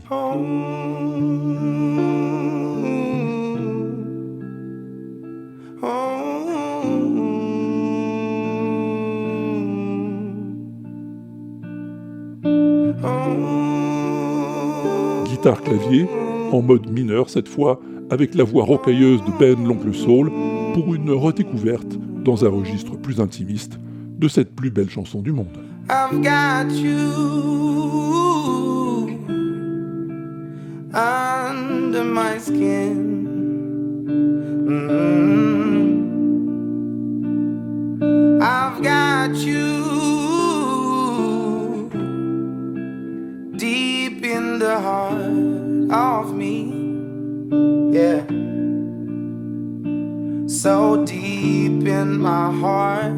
Guitare-clavier, 15.24 16.08
en 16.52 16.62
mode 16.62 16.88
mineur 16.88 17.28
cette 17.28 17.48
fois, 17.48 17.80
avec 18.14 18.34
la 18.36 18.44
voix 18.44 18.64
rocailleuse 18.64 19.24
de 19.24 19.32
Ben 19.40 19.66
l'oncle 19.66 19.92
Soul, 19.92 20.30
pour 20.72 20.94
une 20.94 21.10
redécouverte, 21.10 21.98
dans 22.24 22.44
un 22.44 22.48
registre 22.48 22.96
plus 22.96 23.20
intimiste, 23.20 23.76
de 24.16 24.28
cette 24.28 24.54
plus 24.54 24.70
belle 24.70 24.88
chanson 24.88 25.20
du 25.20 25.32
monde. 25.32 25.48
I've 25.90 26.22
got 26.22 26.72
you 26.72 27.10
under 30.94 32.04
my 32.04 32.38
skin. 32.38 33.24
Mm. 34.68 36.00
I've 38.40 38.80
got 38.80 39.34
you 39.44 39.90
deep 43.56 44.24
in 44.24 44.60
the 44.60 44.78
heart. 44.80 45.23
Yeah. 47.94 48.26
So 50.48 51.04
deep 51.06 51.86
in 51.86 52.18
my 52.18 52.50
heart 52.50 53.14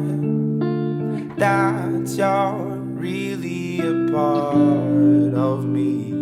that 1.39 2.07
you're 2.15 2.77
really 3.01 3.79
a 3.79 4.11
part 4.11 5.33
of 5.33 5.65
me. 5.65 6.13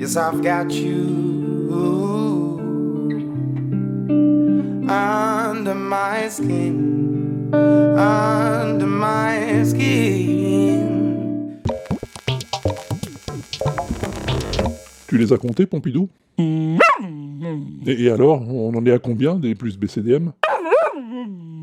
Yes, 0.00 0.16
I've 0.16 0.42
got 0.42 0.72
you 0.72 2.58
under 4.88 5.76
my 5.76 6.28
skin, 6.28 7.54
under 7.54 8.63
Tu 15.14 15.18
les 15.20 15.32
as 15.32 15.38
comptés, 15.38 15.64
Pompidou 15.64 16.08
et, 16.40 16.76
et 17.86 18.10
alors, 18.10 18.42
on 18.52 18.74
en 18.74 18.84
est 18.84 18.90
à 18.90 18.98
combien 18.98 19.36
des 19.36 19.54
plus 19.54 19.78
BCDM 19.78 20.32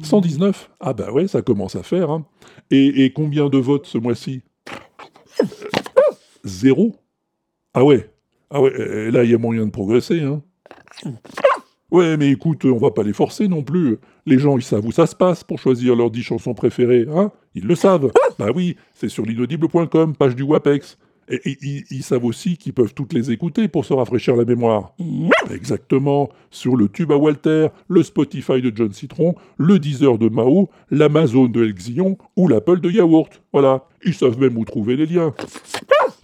119 0.04 0.72
Ah 0.80 0.93
bah 0.93 1.12
ouais, 1.12 1.28
ça 1.28 1.41
commence 1.41 1.76
à 1.76 1.84
faire. 1.84 2.12
Hein. 2.12 2.26
Et, 2.70 3.04
et 3.04 3.12
combien 3.12 3.49
de 3.49 3.58
votes 3.58 3.88
ce 3.88 3.97
mois-ci 3.97 4.41
Zéro 6.45 6.95
Ah 7.74 7.84
ouais 7.84 8.10
Ah 8.49 8.62
ouais, 8.62 9.12
là 9.12 9.26
il 9.26 9.32
y 9.32 9.36
a 9.36 9.38
moyen 9.38 9.66
de 9.66 9.72
progresser. 9.72 10.22
Hein. 10.22 10.41
Ouais, 11.91 12.16
mais 12.16 12.30
écoute, 12.30 12.64
on 12.64 12.78
va 12.78 12.91
pas 12.91 13.04
les 13.04 13.12
forcer 13.12 13.49
non 13.49 13.64
plus. 13.64 13.97
Les 14.26 14.39
gens, 14.39 14.58
ils 14.58 14.64
savent 14.64 14.86
où 14.86 14.93
ça 14.93 15.08
se 15.08 15.16
passe 15.16 15.43
pour 15.43 15.60
choisir 15.60 15.93
leurs 15.97 16.10
10 16.10 16.24
chansons 16.24 16.54
préférées, 16.54 17.06
hein 17.14 17.34
Ils 17.54 17.68
le 17.68 17.76
savent. 17.76 18.14
Bah 18.39 18.47
oui, 18.56 18.78
c'est 18.93 19.10
sur 19.10 19.26
l'inaudible.com, 19.26 20.16
page 20.16 20.38
du 20.38 20.43
WAPEX. 20.43 20.97
Et, 21.32 21.58
ils- 21.92 22.04
savent 22.04 22.26
aussi 22.26 22.58
qu'ils 22.58 22.74
peuvent 22.74 22.94
toutes 22.94 23.14
les 23.14 23.32
écouter 23.32 23.68
pour 23.68 23.86
se 23.86 23.94
rafraîchir 23.94 24.36
la 24.36 24.44
mémoire. 24.46 24.94
Exactement. 25.50 26.30
Sur 26.50 26.76
le 26.76 26.90
tube 26.90 27.12
à 27.12 27.18
Walter, 27.18 27.68
le 27.88 28.04
Spotify 28.04 28.62
de 28.62 28.72
John 28.76 28.92
Citron, 28.92 29.36
le 29.58 29.80
Deezer 29.80 30.18
de 30.18 30.28
Mao, 30.30 30.70
l'Amazon 30.90 31.46
de 31.46 31.64
El 31.64 31.74
Xillon 31.74 32.18
ou 32.36 32.48
l'Apple 32.48 32.82
de 32.82 32.90
Yaourt. 32.90 33.42
Voilà. 33.54 33.86
Ils 34.04 34.14
savent 34.14 34.40
même 34.40 34.58
où 34.58 34.66
trouver 34.66 34.98
les 34.98 35.06
liens. 35.06 35.34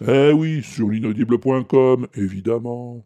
Eh 0.07 0.31
oui, 0.31 0.61
sur 0.63 0.89
l'inaudible.com, 0.89 2.07
évidemment. 2.15 3.03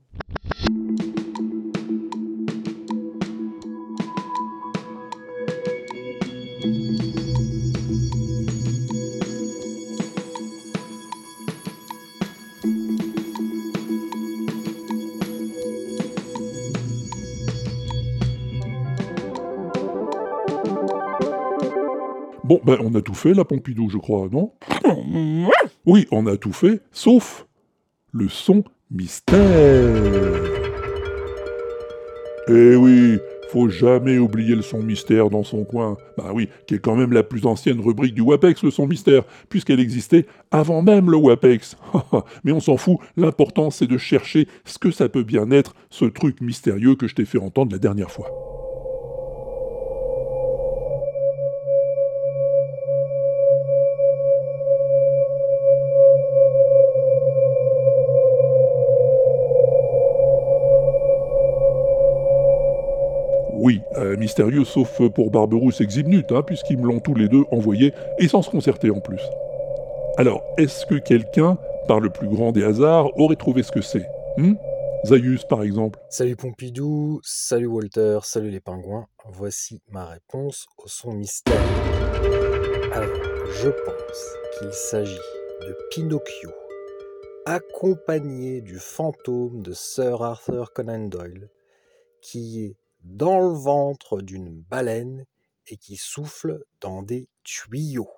Bon, 22.52 22.60
ben 22.66 22.76
on 22.82 22.94
a 22.96 23.02
tout 23.02 23.14
fait, 23.14 23.34
la 23.34 23.46
Pompidou, 23.46 23.88
je 23.88 23.98
crois, 23.98 24.28
non? 24.30 24.52
Oui, 25.86 26.06
on 26.12 26.28
a 26.28 26.36
tout 26.36 26.52
fait, 26.52 26.82
sauf 26.92 27.48
le 28.12 28.28
son 28.28 28.66
mystère. 28.90 29.40
Eh 32.50 32.76
oui, 32.76 33.20
faut 33.52 33.70
jamais 33.70 34.18
oublier 34.18 34.54
le 34.54 34.64
son 34.64 34.84
mystère 34.84 35.30
dans 35.30 35.44
son 35.44 35.64
coin. 35.64 35.96
Bah 36.18 36.32
oui, 36.34 36.50
qui 36.68 36.74
est 36.76 36.80
quand 36.80 36.98
même 36.98 37.14
la 37.14 37.24
plus 37.24 37.46
ancienne 37.46 37.80
rubrique 37.80 38.16
du 38.16 38.22
WAPEX, 38.22 38.64
le 38.64 38.72
son 38.72 38.86
mystère, 38.86 39.24
puisqu'elle 39.48 39.80
existait 39.80 40.26
avant 40.52 40.82
même 40.82 41.10
le 41.10 41.16
WAPEX. 41.16 41.78
Mais 42.44 42.52
on 42.52 42.60
s'en 42.60 42.76
fout, 42.76 42.98
l'important 43.16 43.70
c'est 43.70 43.88
de 43.88 43.98
chercher 43.98 44.50
ce 44.66 44.78
que 44.78 44.92
ça 44.92 45.08
peut 45.08 45.24
bien 45.24 45.52
être, 45.52 45.74
ce 45.90 46.04
truc 46.04 46.42
mystérieux 46.42 46.96
que 46.96 47.08
je 47.08 47.16
t'ai 47.16 47.24
fait 47.24 47.40
entendre 47.40 47.72
la 47.72 47.80
dernière 47.80 48.12
fois. 48.12 48.51
Mystérieux 64.18 64.66
sauf 64.66 65.02
pour 65.10 65.32
Barberousse 65.32 65.82
et 65.82 65.86
Ximnut, 65.86 66.32
hein, 66.32 66.44
puisqu'ils 66.44 66.78
me 66.78 66.88
l'ont 66.88 67.00
tous 67.00 67.16
les 67.16 67.28
deux 67.28 67.44
envoyé, 67.52 67.94
et 68.20 68.28
sans 68.28 68.42
se 68.42 68.50
concerter 68.50 68.90
en 68.90 69.00
plus. 69.00 69.22
Alors, 70.18 70.44
est-ce 70.58 70.86
que 70.86 70.96
quelqu'un, 70.96 71.58
par 71.88 72.00
le 72.00 72.10
plus 72.10 72.28
grand 72.28 72.52
des 72.52 72.64
hasards, 72.64 73.18
aurait 73.18 73.36
trouvé 73.36 73.64
ce 73.64 73.72
que 73.72 73.82
c'est? 73.82 74.06
Hmm 74.38 74.56
Zaius, 75.04 75.46
par 75.46 75.64
exemple 75.64 76.00
Salut 76.10 76.36
Pompidou, 76.36 77.20
salut 77.24 77.66
Walter, 77.66 78.20
salut 78.22 78.52
les 78.52 78.60
pingouins. 78.60 79.08
Voici 79.26 79.82
ma 79.90 80.06
réponse 80.06 80.68
au 80.78 80.88
son 80.88 81.14
mystère. 81.14 81.60
Alors, 82.94 83.10
je 83.64 83.70
pense 83.70 84.36
qu'il 84.60 84.72
s'agit 84.74 85.18
de 85.62 85.76
Pinocchio, 85.90 86.52
accompagné 87.46 88.62
du 88.62 88.78
fantôme 88.78 89.64
de 89.64 89.74
Sir 89.74 90.22
Arthur 90.22 90.72
Conan 90.72 91.08
Doyle, 91.08 91.50
qui 92.22 92.66
est 92.66 92.76
dans 93.04 93.40
le 93.40 93.54
ventre 93.54 94.22
d'une 94.22 94.62
baleine 94.62 95.26
et 95.68 95.78
qui 95.78 95.98
souffle 95.98 96.64
dans 96.80 97.02
des 97.02 97.30
tuyaux. 97.44 98.10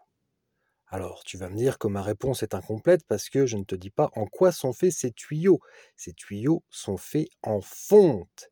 Alors, 0.88 1.24
tu 1.24 1.38
vas 1.38 1.50
me 1.50 1.58
dire 1.58 1.80
que 1.80 1.88
ma 1.88 2.02
réponse 2.02 2.44
est 2.44 2.54
incomplète 2.54 3.04
parce 3.08 3.30
que 3.30 3.46
je 3.46 3.58
ne 3.58 3.64
te 3.64 3.74
dis 3.74 3.90
pas 3.90 4.12
en 4.16 4.28
quoi 4.28 4.52
sont 4.52 4.74
faits 4.74 4.92
ces 4.92 5.12
tuyaux. 5.12 5.60
Ces 5.96 6.14
tuyaux 6.14 6.64
sont 6.70 6.98
faits 6.98 7.30
en 7.42 7.62
fonte. 7.62 8.50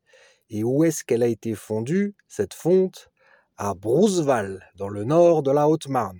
Et 0.50 0.64
où 0.64 0.82
est-ce 0.84 1.04
qu'elle 1.04 1.22
a 1.22 1.28
été 1.28 1.54
fondue, 1.54 2.16
cette 2.26 2.54
fonte? 2.54 3.10
À 3.56 3.74
Brouzeval, 3.74 4.68
dans 4.74 4.88
le 4.88 5.04
nord 5.04 5.42
de 5.42 5.52
la 5.52 5.68
Haute-Marne. 5.68 6.18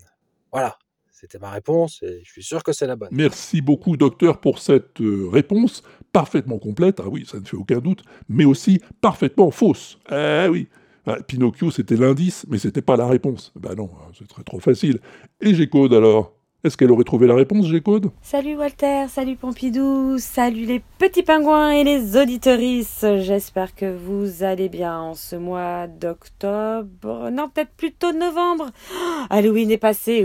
Voilà, 0.53 0.79
c'était 1.23 1.39
ma 1.39 1.51
réponse 1.51 2.03
et 2.03 2.21
je 2.25 2.33
suis 2.33 2.43
sûr 2.43 2.65
que 2.65 2.73
c'est 2.73 2.87
la 2.89 2.97
bonne. 2.97 3.11
Merci 3.13 3.61
beaucoup, 3.61 3.97
docteur, 3.97 4.41
pour 4.41 4.59
cette 4.59 5.01
euh, 5.01 5.29
réponse 5.31 5.85
parfaitement 6.13 6.59
complète. 6.59 6.99
Ah 6.99 7.09
oui, 7.09 7.25
ça 7.31 7.39
ne 7.39 7.45
fait 7.45 7.57
aucun 7.57 7.79
doute, 7.79 8.03
mais 8.29 8.45
aussi 8.45 8.81
parfaitement 9.01 9.53
fausse. 9.53 9.99
Eh 10.11 10.49
oui. 10.51 10.67
Ah, 11.07 11.19
Pinocchio, 11.25 11.71
c'était 11.71 11.97
l'indice, 11.97 12.45
mais 12.49 12.59
c'était 12.59 12.83
pas 12.83 12.97
la 12.97 13.07
réponse. 13.07 13.53
Ben 13.55 13.75
non, 13.77 13.89
c'est 14.19 14.27
très 14.27 14.43
trop 14.43 14.59
facile. 14.59 14.99
Et 15.41 15.55
G-Code 15.55 15.95
alors? 15.95 16.35
Est-ce 16.65 16.77
qu'elle 16.77 16.93
aurait 16.93 17.03
trouvé 17.03 17.27
la 17.27 17.35
réponse, 17.35 17.67
G-Code? 17.67 18.13
Salut 18.23 18.55
Walter, 18.55 19.07
salut 19.09 19.35
Pompidou, 19.35 20.17
salut 20.19 20.65
les 20.65 20.81
petits 20.97 21.25
pingouins 21.25 21.73
et 21.73 21.83
les 21.83 22.17
auditorices. 22.17 23.05
J'espère 23.19 23.75
que 23.75 23.93
vous 23.93 24.45
allez 24.45 24.69
bien 24.69 24.97
en 24.97 25.15
ce 25.15 25.35
mois 25.35 25.89
d'octobre. 25.89 27.31
Non, 27.33 27.49
peut-être 27.49 27.73
plutôt 27.77 28.13
novembre. 28.13 28.71
Oh, 28.95 29.25
Halloween 29.29 29.73
est 29.73 29.77
passé. 29.77 30.25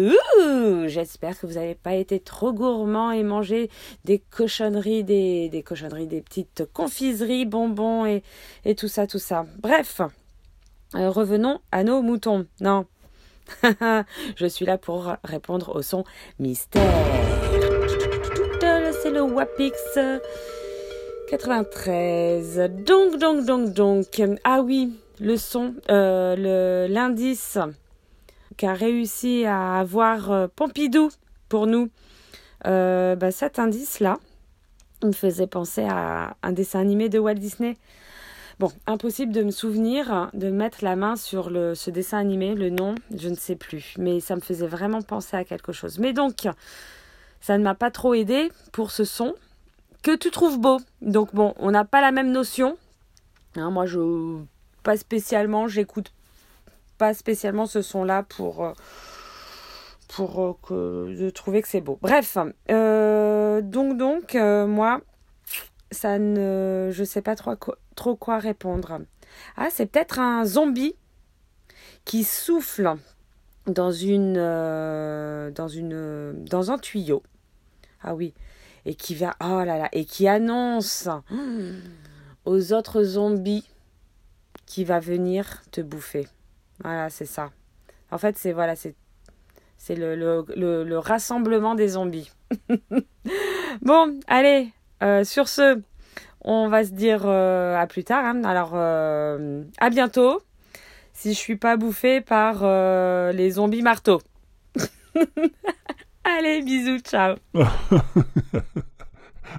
J'espère 0.86 1.40
que 1.40 1.48
vous 1.48 1.56
n'avez 1.56 1.74
pas 1.74 1.96
été 1.96 2.20
trop 2.20 2.54
gourmand 2.54 3.10
et 3.10 3.24
mangé 3.24 3.72
des 4.06 4.20
cochonneries, 4.20 5.04
des, 5.04 5.50
des 5.50 5.64
cochonneries, 5.64 6.06
des 6.06 6.22
petites 6.22 6.66
confiseries, 6.72 7.48
bonbons 7.48 8.06
et, 8.06 8.22
et 8.64 8.76
tout 8.76 8.88
ça, 8.88 9.08
tout 9.08 9.18
ça. 9.18 9.48
Bref. 9.58 10.02
Euh, 10.96 11.10
revenons 11.10 11.60
à 11.72 11.84
nos 11.84 12.02
moutons. 12.02 12.46
Non. 12.62 12.86
Je 14.36 14.46
suis 14.48 14.66
là 14.66 14.78
pour 14.78 15.16
répondre 15.24 15.76
au 15.76 15.82
son 15.82 16.04
mystère. 16.40 16.82
C'est 19.02 19.12
le 19.12 19.22
Wapix 19.22 19.78
93. 21.30 22.72
Donc, 22.86 23.18
donc, 23.18 23.46
donc, 23.46 23.74
donc. 23.74 24.22
Ah 24.44 24.62
oui, 24.62 24.94
le 25.20 25.38
son, 25.38 25.74
euh, 25.90 26.88
l'indice 26.88 27.58
qu'a 28.56 28.74
réussi 28.74 29.46
à 29.46 29.80
avoir 29.80 30.32
euh, 30.32 30.48
Pompidou 30.54 31.10
pour 31.50 31.68
nous. 31.68 31.90
Euh, 32.66 33.16
bah, 33.16 33.32
cet 33.32 33.60
indice-là, 33.60 34.18
me 35.04 35.12
faisait 35.12 35.48
penser 35.48 35.86
à 35.88 36.36
un 36.42 36.52
dessin 36.52 36.80
animé 36.80 37.10
de 37.10 37.20
Walt 37.20 37.36
Disney. 37.36 37.78
Bon, 38.60 38.72
impossible 38.88 39.32
de 39.32 39.44
me 39.44 39.52
souvenir, 39.52 40.32
de 40.34 40.50
mettre 40.50 40.84
la 40.84 40.96
main 40.96 41.16
sur 41.16 41.52
ce 41.76 41.90
dessin 41.92 42.18
animé, 42.18 42.56
le 42.56 42.70
nom, 42.70 42.96
je 43.16 43.30
ne 43.30 43.36
sais 43.36 43.56
plus. 43.56 43.94
Mais 44.00 44.20
ça 44.20 44.36
me 44.36 44.42
faisait 44.42 44.68
vraiment 44.68 45.04
penser 45.04 45.38
à 45.38 45.44
quelque 45.44 45.72
chose. 45.72 46.00
Mais 46.00 46.12
donc, 46.12 46.48
ça 47.40 47.58
ne 47.58 47.64
m'a 47.64 47.76
pas 47.76 47.92
trop 47.92 48.16
aidé 48.16 48.52
pour 48.72 48.90
ce 48.90 49.04
son 49.04 49.36
que 50.02 50.16
tu 50.16 50.32
trouves 50.32 50.60
beau. 50.60 50.80
Donc 51.02 51.36
bon, 51.36 51.54
on 51.58 51.70
n'a 51.70 51.86
pas 51.86 52.02
la 52.02 52.12
même 52.12 52.32
notion. 52.32 52.78
Hein, 53.56 53.70
moi, 53.70 53.86
je 53.86 54.40
pas 54.84 54.98
spécialement, 54.98 55.68
j'écoute 55.68 56.14
pas 56.98 57.14
spécialement 57.14 57.66
ce 57.66 57.82
son-là 57.82 58.24
pour 58.24 58.64
euh, 58.64 58.74
pour 60.08 60.42
euh, 60.42 60.54
que 60.64 61.16
de 61.20 61.30
trouver 61.30 61.62
que 61.62 61.68
c'est 61.68 61.82
beau. 61.82 62.00
Bref, 62.02 62.38
euh, 62.72 63.62
donc 63.62 63.98
donc 63.98 64.36
moi 64.36 65.02
ça 65.92 66.20
ne 66.20 66.90
je 66.92 67.04
sais 67.04 67.22
pas 67.22 67.36
trop 67.36 67.56
quoi, 67.56 67.78
trop 67.98 68.16
quoi 68.16 68.40
répondre. 68.40 69.02
Ah, 69.58 69.68
c'est 69.70 69.88
peut-être 69.88 70.20
un 70.20 70.46
zombie 70.46 70.96
qui 72.06 72.24
souffle 72.24 72.96
dans 73.66 73.92
une 73.92 74.36
dans 74.36 75.68
une 75.68 76.46
dans 76.46 76.72
un 76.72 76.78
tuyau. 76.78 77.22
Ah 78.02 78.16
oui, 78.16 78.34
et 78.86 78.96
qui 78.96 79.16
va 79.16 79.36
oh 79.42 79.64
là 79.66 79.78
là 79.78 79.90
et 79.92 80.06
qui 80.06 80.28
annonce 80.30 81.10
aux 82.46 82.74
autres 82.74 83.04
zombies 83.04 83.68
qui 84.66 84.86
va 84.86 85.00
venir 85.00 85.64
te 85.72 85.82
bouffer. 85.82 86.28
Voilà, 86.84 87.10
c'est 87.10 87.26
ça. 87.26 87.52
En 88.12 88.18
fait, 88.18 88.38
c'est 88.38 88.54
voilà, 88.54 88.76
c'est 88.76 88.96
c'est 89.78 89.96
le, 89.96 90.16
le, 90.16 90.46
le, 90.56 90.84
le, 90.84 91.00
rassemblement 91.00 91.76
des 91.76 91.90
zombies. 91.90 92.32
bon, 93.82 94.20
allez, 94.28 94.72
euh, 95.04 95.24
sur 95.24 95.48
ce, 95.48 95.82
on 96.48 96.70
va 96.70 96.86
se 96.86 96.92
dire 96.92 97.24
euh, 97.26 97.76
à 97.76 97.88
plus 97.88 98.04
tard. 98.04 98.24
Hein. 98.26 98.44
Alors, 98.44 98.72
euh, 98.74 99.64
à 99.80 99.90
bientôt. 99.90 100.42
Si 101.14 101.34
je 101.34 101.38
suis 101.38 101.56
pas 101.56 101.78
bouffée 101.78 102.22
par 102.22 102.60
euh, 102.62 103.32
les 103.32 103.52
zombies 103.52 103.82
marteaux. 103.82 104.22
Allez, 106.24 106.62
bisous, 106.62 107.00
ciao. 107.00 107.38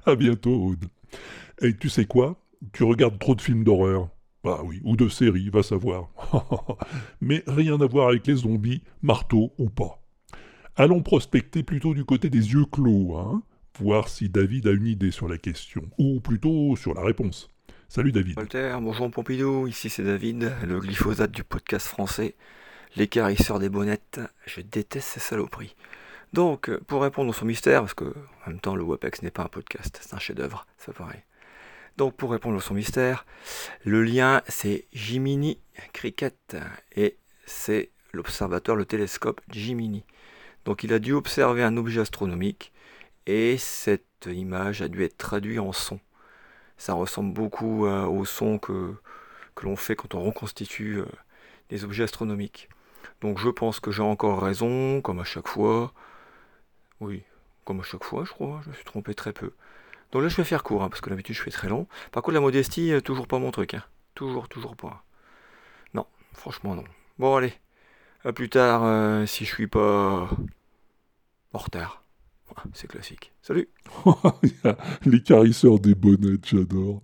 à 0.07 0.14
bientôt, 0.14 0.55
Aude. 0.55 0.84
Et 1.61 1.74
tu 1.76 1.89
sais 1.89 2.05
quoi? 2.05 2.36
Tu 2.72 2.84
regardes 2.84 3.18
trop 3.18 3.34
de 3.34 3.41
films 3.41 3.64
d'horreur. 3.64 4.09
Bah 4.45 4.61
oui, 4.64 4.80
ou 4.84 4.97
de 4.97 5.09
séries, 5.09 5.51
va 5.51 5.64
savoir. 5.64 6.11
Mais 7.20 7.43
rien 7.49 7.80
à 7.80 7.86
voir 7.86 8.09
avec 8.09 8.26
les 8.28 8.36
zombies, 8.36 8.82
marteaux 9.03 9.53
ou 9.59 9.68
pas. 9.68 10.01
Allons 10.76 11.03
prospecter 11.03 11.64
plutôt 11.64 11.93
du 11.93 12.05
côté 12.05 12.30
des 12.30 12.53
yeux 12.53 12.66
clos, 12.66 13.16
hein 13.16 13.43
voir 13.79 14.09
si 14.09 14.29
David 14.29 14.66
a 14.66 14.72
une 14.72 14.87
idée 14.87 15.11
sur 15.11 15.29
la 15.29 15.39
question, 15.39 15.83
ou 15.99 16.20
plutôt 16.20 16.74
sur 16.76 16.95
la 16.95 17.03
réponse. 17.03 17.49
Salut 17.89 18.12
David. 18.12 18.37
Walter, 18.37 18.76
bonjour 18.81 19.11
Pompidou, 19.11 19.66
ici 19.66 19.89
c'est 19.89 20.03
David, 20.03 20.53
le 20.66 20.81
glyphosate 20.81 21.31
du 21.31 21.45
podcast 21.45 21.87
français, 21.87 22.35
l'écarisseur 22.97 23.59
des 23.59 23.68
bonnettes, 23.68 24.20
je 24.47 24.61
déteste 24.61 25.09
ces 25.09 25.20
saloperies. 25.20 25.76
Donc, 26.33 26.70
pour 26.87 27.03
répondre 27.03 27.31
à 27.31 27.33
son 27.33 27.47
mystère, 27.47 27.81
parce 27.81 27.95
que 27.95 28.12
en 28.47 28.51
même 28.51 28.61
temps 28.61 28.74
le 28.74 28.83
WebEx 28.83 29.22
n'est 29.22 29.31
pas 29.31 29.45
un 29.45 29.49
podcast, 29.49 29.99
c'est 30.03 30.14
un 30.14 30.18
chef-d'œuvre, 30.18 30.66
c'est 30.76 30.93
pareil. 30.93 31.22
Donc, 31.97 32.16
pour 32.16 32.33
répondre 32.33 32.59
à 32.59 32.61
son 32.61 32.74
mystère, 32.74 33.26
le 33.85 34.03
lien 34.03 34.43
c'est 34.49 34.87
Jiminy 34.93 35.59
Cricket 35.93 36.57
et 36.97 37.16
c'est 37.47 37.91
l'observateur, 38.12 38.76
le 38.76 38.85
télescope 38.85 39.41
Jiminy. 39.51 40.05
Donc, 40.64 40.83
il 40.83 40.93
a 40.93 40.99
dû 40.99 41.12
observer 41.12 41.62
un 41.62 41.76
objet 41.76 42.01
astronomique 42.01 42.72
et 43.29 43.59
cette 43.59 44.26
image 44.26 44.81
a 44.81 44.89
dû 44.89 45.05
être 45.05 45.18
traduite 45.18 45.59
en 45.59 45.72
son. 45.72 46.01
Ça 46.79 46.95
ressemble 46.95 47.35
beaucoup 47.35 47.85
euh, 47.85 48.07
au 48.07 48.24
son 48.24 48.59
que, 48.59 48.95
l'on 49.62 49.76
fait 49.76 49.97
quand 49.97 50.14
on 50.14 50.22
reconstitue 50.22 51.01
euh, 51.01 51.07
des 51.68 51.85
objets 51.85 52.05
astronomiques. 52.05 52.70
Donc 53.20 53.39
je 53.39 53.51
pense 53.51 53.81
que 53.81 53.91
j'ai 53.91 54.03
encore 54.03 54.43
raison, 54.43 55.03
comme 55.03 55.20
à 55.20 55.24
chaque 55.24 55.47
fois. 55.47 55.93
Oui, 57.01 57.22
comme 57.66 57.81
à 57.81 57.83
chaque 57.83 58.03
fois, 58.03 58.24
je 58.24 58.31
crois, 58.31 58.62
je 58.64 58.70
me 58.70 58.74
suis 58.74 58.85
trompé 58.85 59.14
très 59.14 59.35
peu. 59.35 59.53
Donc 60.11 60.22
là, 60.22 60.29
je 60.29 60.37
vais 60.37 60.45
faire 60.45 60.62
court, 60.62 60.83
hein, 60.83 60.89
parce 60.89 61.03
que 61.03 61.11
d'habitude, 61.11 61.35
je 61.35 61.43
fais 61.43 61.51
très 61.51 61.68
long. 61.68 61.87
Par 62.12 62.22
contre, 62.22 62.35
la 62.35 62.41
modestie, 62.41 62.93
euh, 62.93 63.03
toujours 63.03 63.26
pas 63.26 63.39
mon 63.39 63.51
truc. 63.51 63.74
Hein. 63.74 63.85
Toujours, 64.14 64.49
toujours 64.49 64.74
pas. 64.74 65.05
Non, 65.93 66.07
franchement, 66.33 66.74
non. 66.74 66.85
Bon, 67.18 67.37
allez. 67.37 67.53
À 68.24 68.33
plus 68.33 68.49
tard, 68.49 69.29
si 69.29 69.45
je 69.45 69.55
suis 69.55 69.68
pas 69.68 70.29
en 71.53 71.59
retard. 71.59 72.07
C'est 72.72 72.88
classique. 72.88 73.32
Salut 73.42 73.68
Les 75.07 75.22
carisseurs 75.22 75.78
des 75.78 75.94
bonnettes, 75.94 76.46
j'adore. 76.46 77.03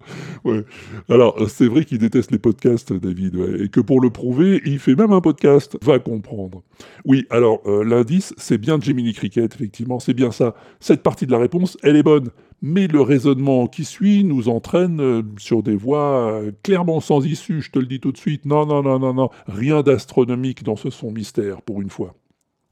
Alors, 1.09 1.49
c'est 1.49 1.67
vrai 1.67 1.85
qu'il 1.85 1.99
déteste 1.99 2.31
les 2.31 2.39
podcasts, 2.39 2.93
David, 2.93 3.37
et 3.61 3.69
que 3.69 3.81
pour 3.81 4.01
le 4.01 4.11
prouver, 4.11 4.61
il 4.65 4.79
fait 4.79 4.95
même 4.95 5.13
un 5.13 5.21
podcast. 5.21 5.77
Va 5.83 5.99
comprendre. 5.99 6.63
Oui, 7.05 7.27
alors, 7.31 7.61
euh, 7.67 7.85
l'indice, 7.85 8.35
c'est 8.37 8.59
bien 8.59 8.79
Jiminy 8.81 9.13
Cricket, 9.15 9.55
effectivement, 9.55 10.01
c'est 10.01 10.15
bien 10.15 10.31
ça. 10.31 10.55
Cette 10.81 11.03
partie 11.03 11.27
de 11.27 11.33
la 11.33 11.39
réponse, 11.39 11.79
elle 11.83 11.97
est 11.97 12.03
bonne. 12.03 12.31
Mais 12.63 12.87
le 12.87 13.01
raisonnement 13.01 13.67
qui 13.67 13.85
suit 13.85 14.25
nous 14.25 14.49
entraîne 14.49 15.01
euh, 15.01 15.23
sur 15.39 15.63
des 15.63 15.77
voies 15.77 16.31
euh, 16.31 16.53
clairement 16.63 17.01
sans 17.01 17.25
issue, 17.25 17.61
je 17.61 17.71
te 17.71 17.79
le 17.79 17.87
dis 17.87 18.01
tout 18.01 18.13
de 18.13 18.17
suite. 18.17 18.47
Non, 18.47 18.67
non, 18.67 18.83
non, 18.83 18.99
non, 18.99 19.15
non. 19.15 19.31
Rien 19.47 19.83
d'astronomique 19.83 20.63
dans 20.63 20.77
ce 20.77 20.91
son 20.91 21.11
mystère, 21.11 21.63
pour 21.63 21.83
une 21.83 21.91
fois. 21.91 22.15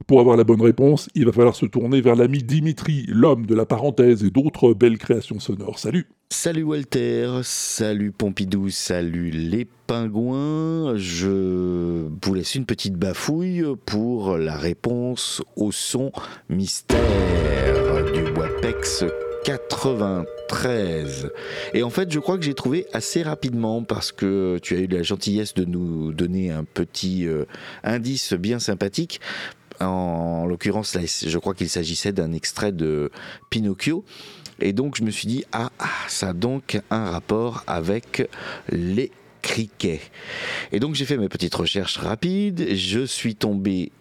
Pour 0.07 0.19
avoir 0.19 0.37
la 0.37 0.43
bonne 0.43 0.61
réponse, 0.61 1.09
il 1.15 1.25
va 1.25 1.31
falloir 1.31 1.55
se 1.55 1.65
tourner 1.65 2.01
vers 2.01 2.15
l'ami 2.15 2.43
Dimitri, 2.43 3.05
l'homme 3.07 3.45
de 3.45 3.55
la 3.55 3.65
parenthèse 3.65 4.23
et 4.23 4.29
d'autres 4.29 4.73
belles 4.73 4.97
créations 4.97 5.39
sonores. 5.39 5.79
Salut 5.79 6.07
Salut 6.29 6.63
Walter, 6.63 7.41
salut 7.43 8.11
Pompidou, 8.11 8.69
salut 8.69 9.29
les 9.29 9.67
pingouins. 9.87 10.95
Je 10.97 12.07
vous 12.21 12.33
laisse 12.33 12.55
une 12.55 12.65
petite 12.65 12.95
bafouille 12.95 13.63
pour 13.85 14.37
la 14.37 14.57
réponse 14.57 15.43
au 15.55 15.71
son 15.71 16.11
mystère 16.49 16.99
du 18.13 18.23
WAPEX 18.31 19.05
93. 19.43 21.29
Et 21.73 21.83
en 21.83 21.89
fait, 21.89 22.11
je 22.11 22.19
crois 22.19 22.37
que 22.37 22.43
j'ai 22.43 22.53
trouvé 22.53 22.87
assez 22.93 23.21
rapidement 23.23 23.83
parce 23.83 24.11
que 24.11 24.57
tu 24.61 24.75
as 24.75 24.79
eu 24.79 24.87
la 24.87 25.03
gentillesse 25.03 25.53
de 25.53 25.65
nous 25.65 26.13
donner 26.13 26.51
un 26.51 26.63
petit 26.63 27.27
euh, 27.27 27.45
indice 27.83 28.33
bien 28.33 28.59
sympathique. 28.59 29.19
En, 29.83 30.45
l'occurrence, 30.45 30.95
là, 30.95 31.01
je 31.03 31.37
crois 31.37 31.53
qu'il 31.53 31.69
s'agissait 31.69 32.11
d'un 32.11 32.33
extrait 32.33 32.71
de 32.71 33.11
Pinocchio. 33.49 34.03
Et 34.59 34.73
donc, 34.73 34.95
je 34.95 35.03
me 35.03 35.11
suis 35.11 35.27
dit, 35.27 35.43
ah, 35.51 35.71
ah, 35.79 35.87
ça 36.07 36.29
a 36.29 36.33
donc 36.33 36.79
un 36.89 37.05
rapport 37.05 37.63
avec 37.67 38.29
les 38.69 39.11
criquets. 39.41 40.01
Et 40.71 40.79
donc, 40.79 40.95
j'ai 40.95 41.05
fait 41.05 41.17
mes 41.17 41.29
petites 41.29 41.55
recherches 41.55 41.97
rapides. 41.97 42.75
Je 42.75 43.05
suis 43.05 43.35
tombé 43.35 43.91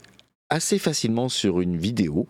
assez 0.53 0.79
facilement 0.79 1.31
sur 1.31 1.63
une 1.63 1.79
vidéo 1.79 2.27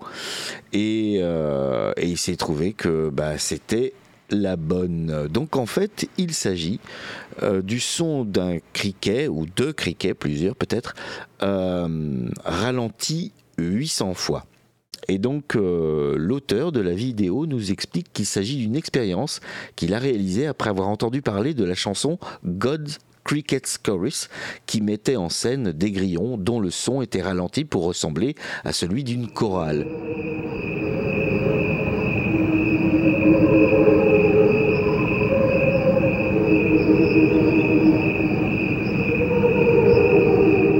et, 0.73 1.19
euh, 1.21 1.93
il 2.01 2.17
s'est 2.17 2.37
trouvé 2.37 2.73
que 2.73 3.11
bah, 3.11 3.37
c'était 3.37 3.95
la 4.31 4.57
bonne. 4.57 5.29
Donc 5.29 5.57
en 5.57 5.67
fait, 5.67 6.09
il 6.19 6.33
s'agit 6.33 6.81
euh, 7.43 7.63
du 7.63 7.81
son 7.81 8.25
d'un 8.25 8.59
criquet, 8.73 9.29
ou 9.29 9.45
deux 9.45 9.73
criquets, 9.73 10.15
plusieurs 10.15 10.57
peut-être, 10.57 10.95
euh, 11.43 12.29
ralenti 12.45 13.33
800 13.59 14.15
fois. 14.15 14.47
Et 15.09 15.19
donc 15.19 15.57
euh, 15.57 16.17
l'auteur 16.17 16.71
de 16.73 16.81
la 16.81 16.95
vidéo 16.95 17.47
nous 17.47 17.73
explique 17.73 18.13
qu'il 18.13 18.27
s'agit 18.27 18.57
d'une 18.57 18.77
expérience 18.77 19.41
qu'il 19.75 19.95
a 19.95 19.99
réalisée 19.99 20.47
après 20.47 20.71
avoir 20.71 20.89
entendu 20.89 21.23
parler 21.23 21.55
de 21.55 21.65
la 21.65 21.75
chanson 21.75 22.19
God's 22.45 22.99
Cricket's 23.25 23.79
Chorus 23.79 24.29
qui 24.67 24.81
mettait 24.81 25.17
en 25.17 25.29
scène 25.29 25.73
des 25.73 25.91
grillons 25.91 26.37
dont 26.37 26.61
le 26.61 26.71
son 26.71 27.03
était 27.03 27.23
ralenti 27.23 27.65
pour 27.65 27.85
ressembler 27.85 28.35
à 28.65 28.73
celui 28.73 29.05
d'une 29.05 29.29
chorale. 29.29 29.87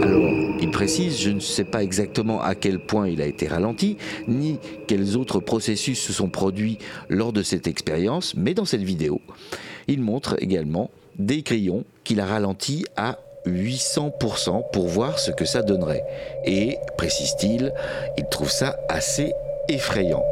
Alors, 0.03 0.33
il 0.61 0.71
précise, 0.83 1.21
je 1.21 1.31
ne 1.31 1.39
sais 1.39 1.63
pas 1.63 1.81
exactement 1.85 2.43
à 2.43 2.57
quel 2.57 2.81
point 2.81 3.07
il 3.09 3.23
a 3.23 3.27
été 3.27 3.47
ralenti, 3.47 3.99
ni 4.27 4.59
quels 4.89 5.17
autres 5.17 5.39
processus 5.39 6.01
se 6.01 6.13
sont 6.13 6.29
produits 6.29 6.79
lors 7.09 7.33
de 7.33 7.45
cette 7.45 7.69
expérience, 7.69 8.35
mais 8.35 8.53
dans 8.53 8.65
cette 8.65 8.83
vidéo, 8.83 9.21
il 9.87 10.01
montre 10.01 10.35
également 10.43 10.91
des 11.21 11.43
grillons 11.43 11.85
qu'il 12.03 12.19
a 12.19 12.27
ralentis 12.27 12.85
à 12.97 13.21
800% 13.47 14.73
pour 14.73 14.89
voir 14.89 15.21
ce 15.21 15.31
que 15.31 15.45
ça 15.45 15.63
donnerait. 15.63 16.05
Et, 16.45 16.79
précise-t-il, 16.99 17.73
il 18.19 18.25
trouve 18.29 18.51
ça 18.51 18.77
assez 18.89 19.35
effrayant. 19.69 20.25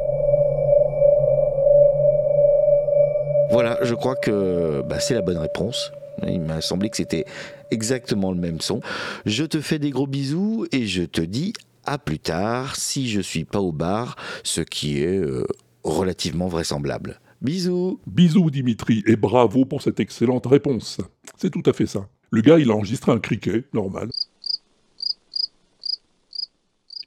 Voilà, 3.52 3.78
je 3.82 3.94
crois 3.94 4.16
que 4.16 4.82
bah, 4.84 4.98
c'est 4.98 5.14
la 5.14 5.22
bonne 5.22 5.38
réponse. 5.38 5.92
Il 6.26 6.40
m'a 6.40 6.60
semblé 6.60 6.90
que 6.90 6.96
c'était 6.96 7.24
exactement 7.70 8.32
le 8.32 8.38
même 8.38 8.60
son. 8.60 8.80
Je 9.26 9.44
te 9.44 9.60
fais 9.60 9.78
des 9.78 9.90
gros 9.90 10.06
bisous 10.06 10.66
et 10.72 10.86
je 10.86 11.02
te 11.02 11.20
dis 11.20 11.52
à 11.84 11.98
plus 11.98 12.18
tard 12.18 12.76
si 12.76 13.08
je 13.08 13.20
suis 13.20 13.44
pas 13.44 13.60
au 13.60 13.72
bar, 13.72 14.16
ce 14.44 14.60
qui 14.60 15.02
est 15.02 15.18
euh, 15.18 15.46
relativement 15.82 16.48
vraisemblable. 16.48 17.20
Bisous 17.40 18.00
Bisous 18.06 18.50
Dimitri 18.50 19.02
et 19.06 19.16
bravo 19.16 19.64
pour 19.64 19.80
cette 19.80 19.98
excellente 19.98 20.46
réponse. 20.46 20.98
C'est 21.36 21.50
tout 21.50 21.62
à 21.64 21.72
fait 21.72 21.86
ça. 21.86 22.06
Le 22.30 22.42
gars, 22.42 22.58
il 22.58 22.70
a 22.70 22.74
enregistré 22.74 23.12
un 23.12 23.18
criquet, 23.18 23.64
normal. 23.72 24.10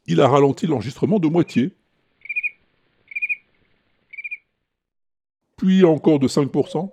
Il 0.06 0.20
a 0.20 0.28
ralenti 0.28 0.68
l'enregistrement 0.68 1.20
de 1.20 1.28
moitié. 1.28 1.72
Puis 5.58 5.86
encore 5.86 6.20
de 6.20 6.28
5%. 6.28 6.92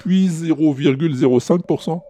Puis 0.00 0.28
0,05%. 0.28 2.02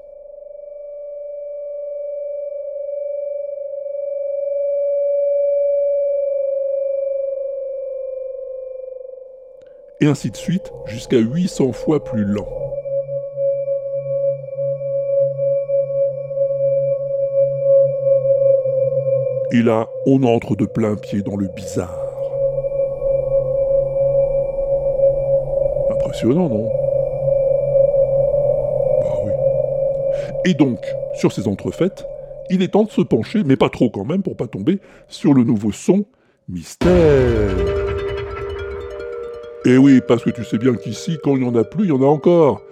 et 10.01 10.07
ainsi 10.07 10.30
de 10.30 10.36
suite 10.36 10.72
jusqu'à 10.86 11.18
800 11.18 11.72
fois 11.72 12.03
plus 12.03 12.24
lent. 12.24 12.49
Et 19.53 19.62
là, 19.62 19.88
on 20.07 20.22
entre 20.22 20.55
de 20.55 20.64
plein 20.64 20.95
pied 20.95 21.22
dans 21.22 21.36
le 21.36 21.49
bizarre. 21.49 22.07
Impressionnant, 25.91 26.49
non? 26.49 26.80
Et 30.45 30.55
donc, 30.55 30.78
sur 31.14 31.32
ces 31.32 31.49
entrefaites, 31.49 32.05
il 32.49 32.62
est 32.62 32.68
temps 32.68 32.84
de 32.84 32.91
se 32.91 33.03
pencher, 33.03 33.43
mais 33.45 33.57
pas 33.57 33.68
trop 33.68 33.91
quand 33.91 34.05
même 34.05 34.22
pour 34.22 34.36
pas 34.36 34.47
tomber, 34.47 34.80
sur 35.07 35.34
le 35.34 35.45
nouveau 35.45 35.70
son 35.70 36.07
mystère. 36.49 36.91
Eh 39.66 39.76
oui, 39.76 40.01
parce 40.07 40.24
que 40.24 40.30
tu 40.30 40.43
sais 40.45 40.57
bien 40.57 40.74
qu'ici, 40.74 41.18
quand 41.22 41.36
il 41.36 41.43
n'y 41.43 41.49
en 41.49 41.55
a 41.55 41.64
plus, 41.64 41.84
il 41.84 41.91
y 41.91 41.93
en 41.93 42.03
a 42.03 42.07
encore. 42.07 42.62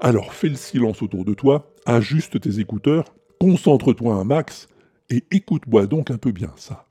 Alors 0.00 0.32
fais 0.32 0.48
le 0.48 0.54
silence 0.54 1.02
autour 1.02 1.24
de 1.24 1.34
toi, 1.34 1.72
ajuste 1.84 2.40
tes 2.40 2.60
écouteurs, 2.60 3.04
concentre-toi 3.40 4.14
un 4.14 4.24
max, 4.24 4.68
et 5.10 5.24
écoute-moi 5.32 5.86
donc 5.86 6.10
un 6.10 6.18
peu 6.18 6.30
bien 6.30 6.52
ça. 6.56 6.86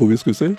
Trouvé 0.00 0.16
ce 0.16 0.24
que 0.24 0.32
c'est 0.32 0.52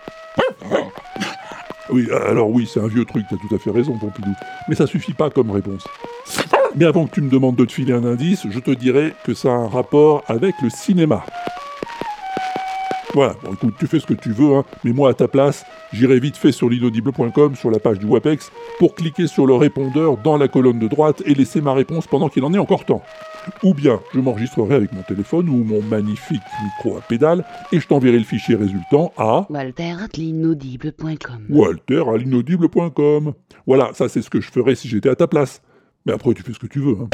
Oui, 1.90 2.08
alors 2.12 2.52
oui, 2.52 2.70
c'est 2.72 2.80
un 2.80 2.88
vieux 2.88 3.06
truc, 3.06 3.26
t'as 3.28 3.38
tout 3.38 3.56
à 3.56 3.58
fait 3.58 3.72
raison, 3.72 3.98
Pompidou. 3.98 4.30
Mais 4.70 4.76
ça 4.76 4.86
suffit 4.86 5.14
pas 5.14 5.32
comme 5.32 5.50
réponse. 5.50 5.84
Mais 6.76 6.86
avant 6.86 7.08
que 7.08 7.16
tu 7.16 7.22
me 7.22 7.30
demandes 7.30 7.56
de 7.56 7.66
te 7.66 7.72
filer 7.72 7.92
un 7.94 8.06
indice, 8.06 8.46
je 8.48 8.60
te 8.60 8.70
dirais 8.70 9.16
que 9.24 9.34
ça 9.34 9.50
a 9.50 9.54
un 9.54 9.68
rapport 9.68 10.24
avec 10.28 10.54
le 10.62 10.70
cinéma. 10.70 11.26
Voilà, 13.16 13.34
bon 13.44 13.54
écoute, 13.54 13.74
tu 13.80 13.88
fais 13.88 14.00
ce 14.00 14.06
que 14.06 14.14
tu 14.14 14.32
veux, 14.32 14.58
hein, 14.58 14.64
mais 14.84 14.94
moi 14.94 15.10
à 15.10 15.16
ta 15.16 15.28
place, 15.28 15.66
j'irai 15.92 16.20
vite 16.20 16.38
fait 16.38 16.52
sur 16.52 16.70
l'inaudible.com, 16.70 17.56
sur 17.56 17.72
la 17.72 17.80
page 17.80 17.98
du 17.98 18.06
WAPEX, 18.06 18.52
pour 18.78 18.94
cliquer 18.94 19.26
sur 19.26 19.48
le 19.48 19.56
répondeur 19.56 20.18
dans 20.18 20.38
la 20.38 20.50
colonne 20.50 20.78
de 20.78 20.88
droite 20.88 21.24
et 21.26 21.34
laisser 21.34 21.62
ma 21.62 21.74
réponse 21.74 22.06
pendant 22.06 22.30
qu'il 22.30 22.44
en 22.44 22.54
est 22.54 22.60
encore 22.60 22.86
temps. 22.86 23.02
Ou 23.64 23.74
bien 23.74 24.00
je 24.14 24.20
m'enregistrerai 24.20 24.76
avec 24.76 24.94
mon 24.94 25.02
téléphone 25.02 25.50
ou 25.50 25.64
mon 25.64 25.82
magnifique 25.82 26.42
micro 26.64 26.98
à 26.98 27.02
pédale 27.02 27.44
et 27.72 27.80
je 27.80 27.88
t'enverrai 27.88 28.18
le 28.20 28.24
fichier 28.24 28.56
résultant 28.56 29.12
à 29.18 29.48
Walter 29.50 29.96
at 30.04 30.08
l'inaudible.com. 30.18 31.46
walter 31.50 32.04
à 32.14 32.18
l'inaudible.com. 32.18 33.34
Voilà, 33.66 33.92
ça 33.94 34.10
c'est 34.10 34.22
ce 34.22 34.30
que 34.30 34.42
je 34.42 34.50
ferais 34.52 34.76
si 34.76 34.88
j'étais 34.88 35.10
à 35.10 35.16
ta 35.16 35.28
place. 35.28 35.62
Mais 36.06 36.14
après 36.14 36.34
tu 36.34 36.44
fais 36.44 36.54
ce 36.54 36.60
que 36.60 36.68
tu 36.68 36.80
veux. 36.80 36.96
hein. 37.02 37.10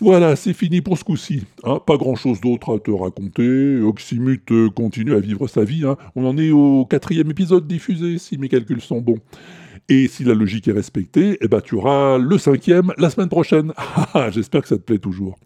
Voilà, 0.00 0.36
c'est 0.36 0.52
fini 0.52 0.82
pour 0.82 0.98
ce 0.98 1.04
coup-ci. 1.04 1.44
hein. 1.64 1.80
pas 1.84 1.96
grand-chose 1.96 2.40
d'autre 2.40 2.74
à 2.76 2.78
te 2.78 2.90
raconter. 2.90 3.80
Oxymute 3.80 4.50
euh, 4.52 4.68
continue 4.68 5.14
à 5.14 5.18
vivre 5.20 5.46
sa 5.48 5.64
vie. 5.64 5.84
hein. 5.86 5.96
On 6.14 6.26
en 6.26 6.36
est 6.36 6.50
au 6.50 6.84
quatrième 6.84 7.30
épisode 7.30 7.66
diffusé, 7.66 8.18
si 8.18 8.36
mes 8.36 8.48
calculs 8.48 8.82
sont 8.82 9.00
bons. 9.00 9.18
Et 9.88 10.08
si 10.08 10.24
la 10.24 10.34
logique 10.34 10.66
est 10.68 10.72
respectée, 10.72 11.36
eh 11.40 11.48
ben, 11.48 11.60
tu 11.60 11.74
auras 11.74 12.16
le 12.16 12.38
cinquième 12.38 12.92
la 12.96 13.10
semaine 13.10 13.28
prochaine. 13.28 13.72
Ah, 14.14 14.30
J'espère 14.30 14.62
que 14.62 14.68
ça 14.68 14.76
te 14.76 14.82
plaît 14.82 14.98
toujours. 14.98 15.36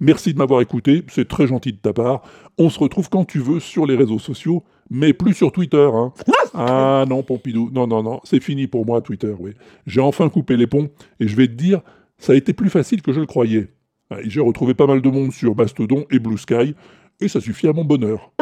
Merci 0.00 0.32
de 0.34 0.38
m'avoir 0.38 0.60
écouté, 0.60 1.04
c'est 1.08 1.28
très 1.28 1.46
gentil 1.46 1.72
de 1.72 1.78
ta 1.78 1.92
part. 1.92 2.22
On 2.58 2.68
se 2.70 2.78
retrouve 2.78 3.08
quand 3.08 3.24
tu 3.24 3.38
veux 3.38 3.60
sur 3.60 3.86
les 3.86 3.94
réseaux 3.96 4.18
sociaux, 4.18 4.64
mais 4.90 5.12
plus 5.12 5.32
sur 5.34 5.52
Twitter. 5.52 5.88
Hein. 5.92 6.12
Ah 6.58 7.04
non, 7.06 7.22
Pompidou, 7.22 7.70
non, 7.70 7.86
non, 7.86 8.02
non, 8.02 8.20
c'est 8.24 8.40
fini 8.40 8.66
pour 8.66 8.86
moi 8.86 9.02
Twitter, 9.02 9.34
oui. 9.38 9.50
J'ai 9.86 10.00
enfin 10.00 10.30
coupé 10.30 10.56
les 10.56 10.66
ponts, 10.66 10.88
et 11.20 11.28
je 11.28 11.36
vais 11.36 11.48
te 11.48 11.52
dire, 11.52 11.82
ça 12.16 12.32
a 12.32 12.36
été 12.36 12.54
plus 12.54 12.70
facile 12.70 13.02
que 13.02 13.12
je 13.12 13.20
le 13.20 13.26
croyais. 13.26 13.68
Ah, 14.08 14.16
J'ai 14.24 14.40
retrouvé 14.40 14.72
pas 14.72 14.86
mal 14.86 15.02
de 15.02 15.10
monde 15.10 15.32
sur 15.32 15.54
Mastodon 15.54 16.06
et 16.10 16.18
Blue 16.18 16.38
Sky, 16.38 16.74
et 17.20 17.28
ça 17.28 17.42
suffit 17.42 17.68
à 17.68 17.74
mon 17.74 17.84
bonheur. 17.84 18.32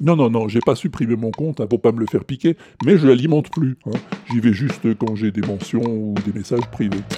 Non, 0.00 0.16
non, 0.16 0.30
non, 0.30 0.48
j'ai 0.48 0.60
pas 0.60 0.74
supprimé 0.74 1.14
mon 1.16 1.30
compte 1.30 1.60
hein, 1.60 1.66
pour 1.66 1.80
pas 1.82 1.92
me 1.92 2.00
le 2.00 2.06
faire 2.06 2.24
piquer, 2.24 2.56
mais 2.86 2.96
je 2.96 3.06
l'alimente 3.06 3.50
plus. 3.50 3.76
hein. 3.86 3.90
J'y 4.30 4.40
vais 4.40 4.52
juste 4.54 4.94
quand 4.98 5.14
j'ai 5.14 5.30
des 5.30 5.42
mentions 5.46 5.82
ou 5.84 6.14
des 6.26 6.32
messages 6.38 6.66
privés. 6.72 7.00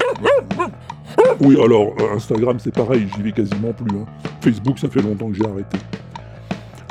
Oui, 1.40 1.56
alors 1.62 1.94
euh, 2.00 2.14
Instagram 2.16 2.58
c'est 2.58 2.72
pareil, 2.74 3.06
j'y 3.16 3.22
vais 3.22 3.32
quasiment 3.32 3.72
plus. 3.72 3.96
hein. 3.98 4.06
Facebook 4.40 4.78
ça 4.78 4.88
fait 4.88 5.02
longtemps 5.02 5.28
que 5.28 5.34
j'ai 5.34 5.44
arrêté. 5.46 5.76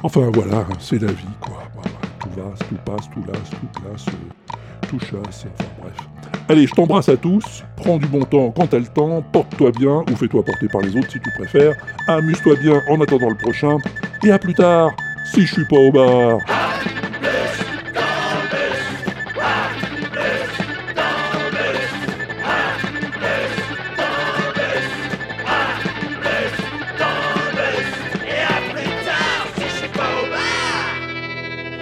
Enfin 0.04 0.30
voilà, 0.34 0.66
c'est 0.80 1.02
la 1.02 1.12
vie 1.12 1.26
quoi. 1.40 1.64
Voilà, 1.74 1.98
tout 2.20 2.30
va, 2.38 2.54
tout 2.68 2.76
passe, 2.86 3.10
tout 3.10 3.24
lasse, 3.28 3.50
tout 3.50 3.82
classe, 3.82 4.06
euh, 4.10 4.88
tout 4.90 5.00
chasse, 5.00 5.46
enfin 5.60 5.70
bref. 5.82 5.94
Allez, 6.50 6.68
je 6.68 6.74
t'embrasse 6.74 7.10
à 7.10 7.18
tous, 7.18 7.64
prends 7.78 7.98
du 7.98 8.08
bon 8.08 8.24
temps 8.26 8.52
quand 8.52 8.68
t'as 8.68 8.80
le 8.80 8.86
temps, 8.88 9.24
porte-toi 9.32 9.72
bien, 9.72 10.04
ou 10.12 10.16
fais-toi 10.16 10.44
porter 10.44 10.68
par 10.68 10.82
les 10.82 10.96
autres 10.98 11.12
si 11.12 11.20
tu 11.20 11.30
préfères, 11.38 11.76
amuse-toi 12.08 12.56
bien 12.62 12.82
en 12.90 13.00
attendant 13.02 13.30
le 13.30 13.38
prochain, 13.38 13.78
et 14.24 14.32
à 14.32 14.40
plus 14.40 14.54
tard, 14.54 14.92
si 15.26 15.46
je 15.46 15.54
suis 15.54 15.66
pas 15.66 15.78
au 15.78 15.92
bar. 15.92 16.40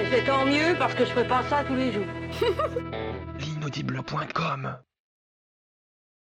Et 0.02 0.06
c'est 0.12 0.26
tant 0.26 0.46
mieux 0.46 0.76
parce 0.78 0.94
que 0.94 1.06
je 1.06 1.12
fais 1.12 1.24
pas 1.24 1.44
ça 1.50 1.64
tous 1.68 1.76
les 1.76 1.92
jours. 1.92 2.06
L'inaudible.com 3.40 4.80